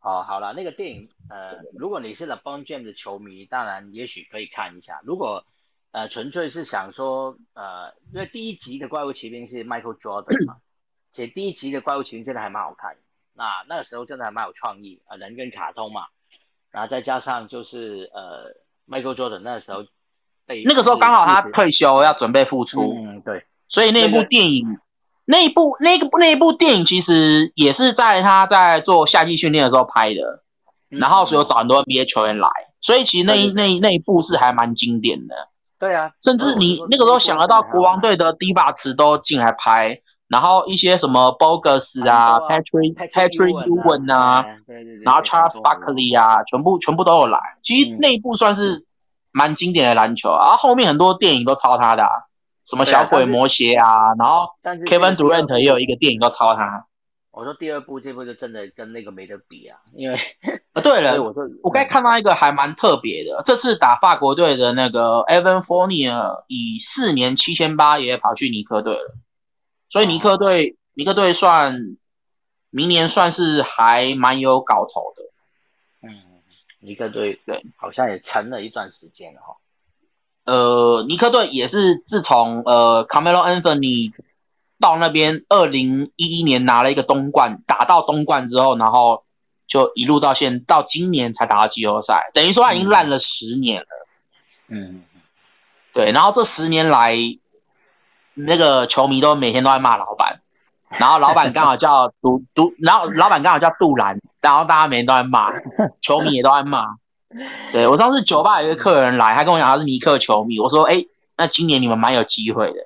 [0.00, 5.00] 哦，好了，那个电影呃，如果你是 LeBron James 的球迷，当然也许可以看一下。
[5.04, 5.44] 如果
[5.90, 10.56] 呃纯粹是想说呃，因为第一集的怪物骑兵是 Michael Jordan 嘛，
[11.12, 12.96] 且第一集的怪物骑兵真的还蛮好看。
[13.32, 16.02] 那那个时候真的还蛮有创意啊，人跟卡通嘛，
[16.70, 18.54] 然后再加上就是呃
[18.86, 19.84] Michael Jordan 那个时候。
[20.66, 24.78] 那个时候刚好他退休要准备复出，嗯，对，所以那部电影，
[25.24, 30.42] 那部那个那部电影其实也是在他在做夏季训练的时候拍的，
[30.88, 32.48] 然后所以有找很多 NBA 球员来，
[32.80, 35.34] 所以其实那那那一部是还蛮经典的。
[35.78, 48.84] 对啊，甚至你那个时候想得到国王队的低把词都进来拍，然后一些什么 Bogus 啊，Patrick Patrick Ewing 啊，对对对，然后 Charles Barkley 啊，全部全部都有来，其实那一部算是。
[49.32, 52.04] 蛮经典的篮球啊，后面很多电影都抄他的，
[52.64, 56.86] 什么小鬼魔鞋啊，然后 Kevin Durant 也有一个电影都抄他。
[57.30, 60.20] 我说第二部这部就真的跟那个没得比啊，因为
[60.74, 69.16] 啊对了， 我我刚看到一个还蛮特别的，这次打法国队的那个 Evan Fournier 以四年七千八也跑去尼克队了，
[69.88, 71.96] 所以尼克队尼克队算
[72.68, 75.21] 明年算是还蛮有搞头的。
[76.84, 79.56] 尼克队对，好像也沉了一段时间了哈。
[80.44, 84.12] 呃，尼克队也是自从呃，Camelo Anthony
[84.80, 89.22] 到那边，二零一一年拿了一个东冠，打到东冠之后，然后
[89.68, 93.86] 就一路到现到今年才打到季后赛，等于说他已经烂了十年了。
[94.66, 95.04] 嗯，
[95.92, 97.16] 对，然后这十年来，
[98.34, 100.40] 那个球迷都每天都在骂老板。
[100.98, 105.50] 然后老板刚好叫杜杜，然后老板刚好叫杜兰，然后大家每天都在骂，
[106.00, 106.86] 球迷也都在骂。
[107.72, 111.04] 对我上次酒吧有一个客人来，他跟我讲他是尼克球迷，我说哎，
[111.36, 112.78] 那今年你们蛮有机会的。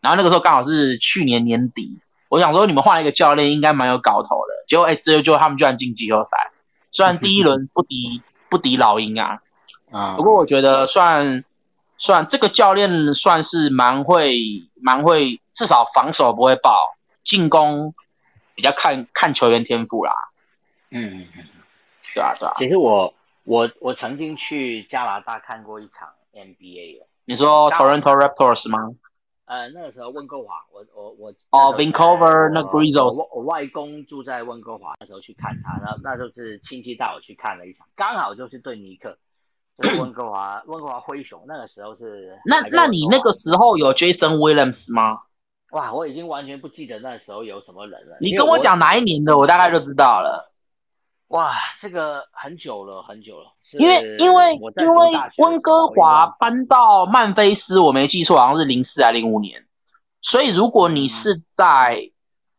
[0.00, 1.98] 然后那个时候刚好是去年年底，
[2.30, 4.64] 我想说你们换了一个教练，应该蛮有搞头的。
[4.66, 6.30] 结果哎，这就他们居然进季后赛，
[6.90, 9.40] 虽然第一轮不敌不敌老鹰啊，
[9.92, 11.44] 啊，不过我觉得算
[11.98, 14.38] 算这个教练算是蛮会
[14.80, 16.78] 蛮会，至少防守不会爆。
[17.24, 17.92] 进攻
[18.54, 20.12] 比较看看球员天赋啦，
[20.90, 21.26] 嗯，
[22.14, 22.54] 对啊对啊。
[22.56, 23.14] 其实我
[23.44, 28.94] 我我曾经去加拿大看过一场 NBA 你说 Toronto Raptors 吗？
[29.44, 39.18] 呃，那个时候温哥华，我我我哦，Vancouver 那 Grizzlies，我外公住在温哥华，那时候去看他，然后那就是亲戚带我去看了一场，刚好就是对尼克，
[39.76, 42.38] 就是温哥华 温哥华灰熊，那个时候是。
[42.44, 45.22] 那那你那个时候有 Jason Williams 吗？
[45.72, 48.16] 哇，我已经完全不记得那时候有什么人了。
[48.20, 50.52] 你跟我讲哪一年的，我大概就知道了。
[51.28, 53.52] 哇，这个很久了，很久了。
[53.78, 59.64] 因为因为因为温哥华搬到曼菲斯，我没记错，好像是零四还零五年。
[60.20, 62.10] 所以如果你是在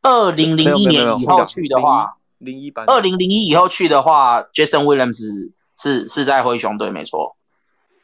[0.01, 7.35] 二零零一年以后去的话，零一班二零零一以后去的话，Jason Williams 是是在灰熊队没错，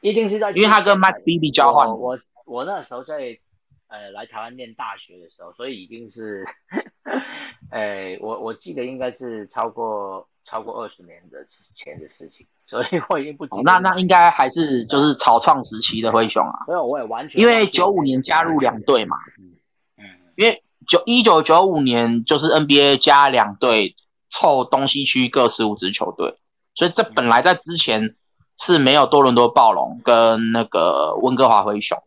[0.01, 1.87] 一定是在，因为他跟 Mike Bibby 交换。
[1.97, 3.39] 我我那时候在
[3.87, 6.45] 呃来台湾念大学的时候，所以已经是，
[7.71, 10.27] 呃我我记得应该是超过。
[10.49, 11.45] 超过二十年的
[11.75, 13.63] 前的事情，所以我已经不记得。
[13.63, 16.63] 那那应该还是就是草创时期的灰熊啊。
[16.65, 17.41] 所以，我也完全。
[17.41, 19.17] 因为九五年加入两队嘛。
[19.37, 19.57] 嗯
[19.97, 20.05] 嗯。
[20.37, 23.93] 因为九一九九五年就是 NBA 加两队
[24.29, 26.37] 凑东西区各十五支球队，
[26.73, 28.15] 所以这本来在之前
[28.57, 32.01] 是没有多伦多暴龙跟那个温哥华灰熊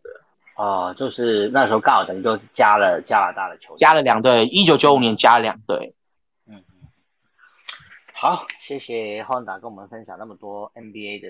[0.61, 4.45] 哦，就是那时候刚好等于就加了加拿大的球队，加了两队。
[4.45, 5.95] 一九九五年加了两队。
[6.47, 6.61] 嗯
[8.13, 11.29] 好，谢谢浩达跟我们分享那么多 NBA 的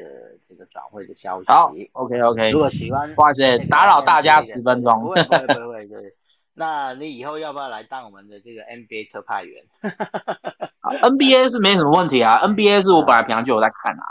[0.49, 1.45] 这个转会的消息。
[1.47, 2.51] 好，OK OK。
[2.51, 4.99] 如果喜欢，不好意思，打扰大家十分钟。
[4.99, 6.13] 不会不会不会，对。
[6.53, 9.63] 那你以后要不要来当我们的这个 NBA 特派员？
[10.83, 14.03] NBA 是没什么问题啊，NBA 是我本来平常就有在看啊。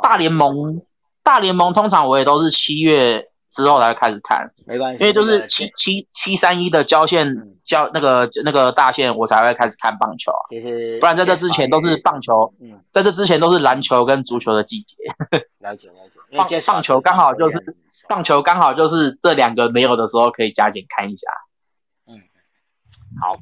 [0.00, 0.82] 大联盟，
[1.24, 3.27] 大联盟通常我也都是七月。
[3.50, 10.42] 之后才开始看，没关系，因为就是七七七三一的交线交那个那个大线，我才会开始看棒球啊。
[10.50, 14.94] 其实不然在这之前都是棒球，嗯，在这之前都是篮球跟足球的季节。
[15.60, 17.76] 了 解了解，棒棒球刚好就是
[18.08, 21.26] 棒球刚好就是这两个没有的时候可以加紧看一下。
[22.06, 22.20] 嗯，
[23.20, 23.38] 好，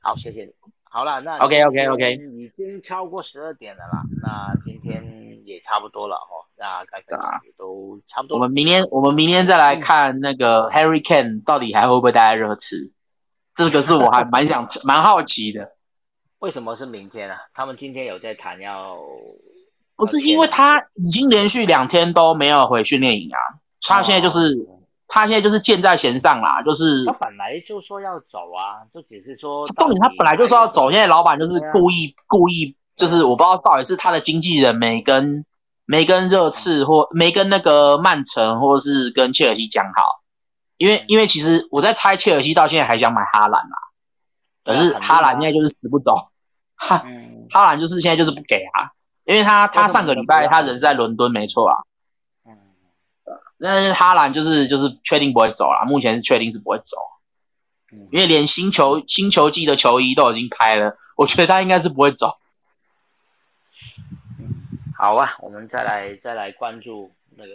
[0.00, 0.71] 好，谢谢你。
[0.94, 8.36] 好了，那 OK OK OK，已经超过十二点了啦，那今天也差不多了哦，那该分享也都差不多。
[8.36, 12.92] 我们明天我们明天再来看那个 Harry Kane 到底还会不会带来热刺，
[13.54, 15.72] 这个是我还蛮想蛮好奇的。
[16.40, 17.38] 为什么是明天啊？
[17.54, 18.98] 他们今天有在谈要，
[19.96, 23.40] 不是因为他已经连续两天都没有回训练营啊，
[23.80, 24.38] 他现在就是。
[25.14, 35.44] 他现在就是箭在弦上啦，就是他本来就说要走啊，就只是说重点他本来就说要走，现在老板就是故意故意，就是我不知道到底是他的经纪人没跟
[35.84, 40.22] 没跟热刺或没跟那个曼城或是跟切尔西讲好，
[40.78, 43.76] 因为因为其实我在猜切尔西到现在还想买哈兰啊，
[44.64, 46.14] 可是哈兰现在就是死不走，
[46.74, 47.04] 哈
[47.50, 51.76] 哈兰就是现在就是不给啊，因为他他上个礼拜他人在伦敦没错啊。
[53.62, 56.96] 但是哈兰就是就是确定不会走了，目前是确定是不会走，
[58.10, 62.38] 因为连星球星球季的球衣都已经拍了，我觉得他应该是不会走。
[64.96, 67.54] 好啊，我们再来再来关注那个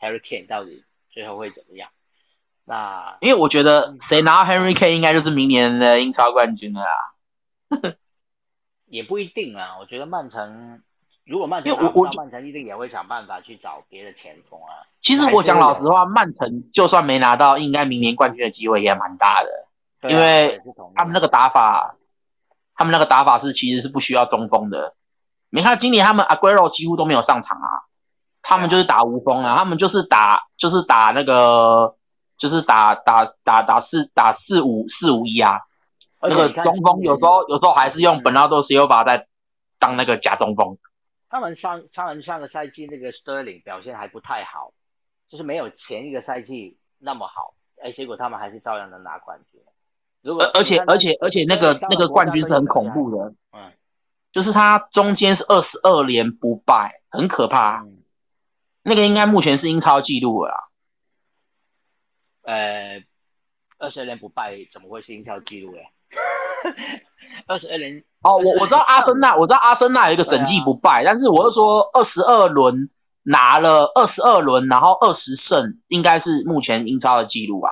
[0.00, 1.90] Harry Kane 到底最后会怎么样？
[2.64, 6.98] 那因为我觉得谁拿 Harry Kane 应该就是明年的英超冠军了啊，
[8.86, 10.82] 也不一定啊，我觉得曼城。
[11.26, 14.84] 如果曼城，我我曼城一定也会想办法去找别的前锋啊。
[15.00, 20.60] 其实我讲老实话，曼城就算没拿到，应该明年冠军的机会也蛮大的，因为
[20.94, 21.96] 他们那个打法，
[22.74, 24.94] 他们那个打法是其实是不需要中锋的。
[25.48, 27.68] 你看今年他们 Aguero 几乎都没有上场啊，
[28.42, 31.96] 他们就是打无锋啊，他们就是打就是打那个
[32.36, 35.60] 就是打打打打四打四五四五一啊，
[36.20, 39.26] 那个中锋有时候有时候还是用本拉多西欧巴在
[39.78, 40.76] 当那个假中锋。
[41.34, 44.72] 他们上上上个赛季那个 Sterling 表现还不太好，
[45.28, 49.60] 就是没有前一个赛季那么好，哎，结果他们还是照样能拿冠军。
[50.22, 53.72] 如果而且而且而且那个那个冠军是很恐怖的，嗯，
[54.30, 57.84] 就是他中间是二十二连不败，很可怕。
[58.84, 60.70] 那个应该目前是英超纪录了。
[62.42, 63.02] 呃，
[63.78, 65.88] 二十二连不败怎么会是英超纪录嘞？
[67.48, 72.88] 二十二轮哦，我我知道阿森纳，我知道阿森纳有一个整季不败，但是我是说二十二轮
[73.22, 77.70] 拿了二十二轮，然后二十胜，应该是目前英超的记录啊。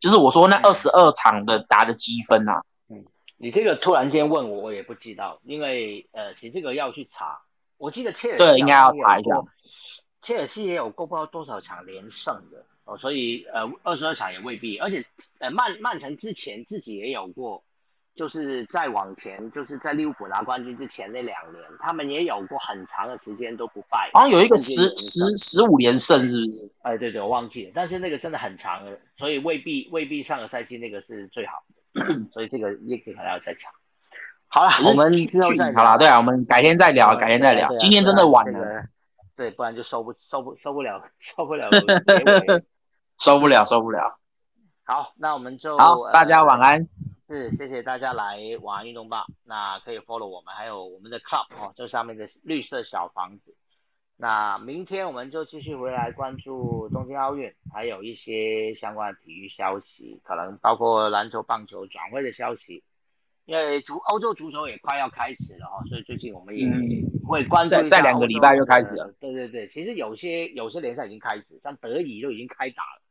[0.00, 2.62] 就是我说那二十二场的打的积分啊。
[2.88, 3.04] 嗯，
[3.36, 7.38] 你这个突然间问我，我也不知道，因为呃，其实这个要去查。
[7.78, 9.30] 我记得切尔西对应该要查一下，
[10.20, 15.06] 切尔西也有过不知道多少场连胜的哦，所以呃二十二场也未必，而且
[15.38, 17.62] 呃曼曼城之前自己也有过。
[18.14, 26.70] 就是再往前，就是在利物浦拿冠军之前那两年，他们也有过很长的时间都不败，好像有一个十十十五连胜，是不是？
[26.82, 31.62] 哎，对对，我忘记了，但是那个真的很长了，所以未必未必上个赛季那个是最好
[31.94, 32.02] 的，
[32.32, 33.72] 所以这个也可能要再讲。
[34.48, 38.84] 好了，我们之后再好了，对啊，我们改天再聊，改天再聊，今天真的晚了，
[39.36, 41.70] 对，不然就受不受不受不了， 受 不了，
[43.18, 44.18] 受不了，受不了。
[44.84, 46.86] 好，那我们就好，大家晚安。
[47.32, 49.24] 是，谢谢大家来玩运动吧。
[49.42, 53.56] 那可以 follow 我们，还有我们的 club 哦，这上面的绿色小房子。
[54.18, 62.84] 那明天我们就继续回来关注东京奥运，还有一些相关的体育消息，可能包括篮球、棒球转会的消息。
[63.46, 66.66] 因为足欧洲足球也快要开始了哈，所以最近我们也
[67.26, 67.88] 会关注。
[67.88, 69.10] 在两个礼拜就开始了。
[69.18, 73.02] 对对对，其实有些有些联赛已经开始，像德乙都已经开打了，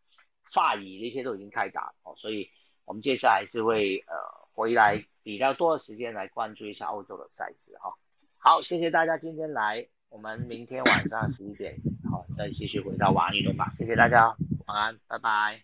[0.53, 2.47] 法乙那些都已经开打了哦，所以
[2.91, 4.13] 我们接下来是会呃
[4.51, 7.93] 回来比较多的时间来关注一下欧洲的赛事哈。
[8.37, 11.73] 好，谢谢大家今天来，我们明天晚上十一点
[12.11, 14.35] 好再继续回到网运动吧，谢谢大家，
[14.67, 15.61] 晚安，拜拜。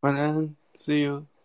[0.00, 1.35] 晚安，See you。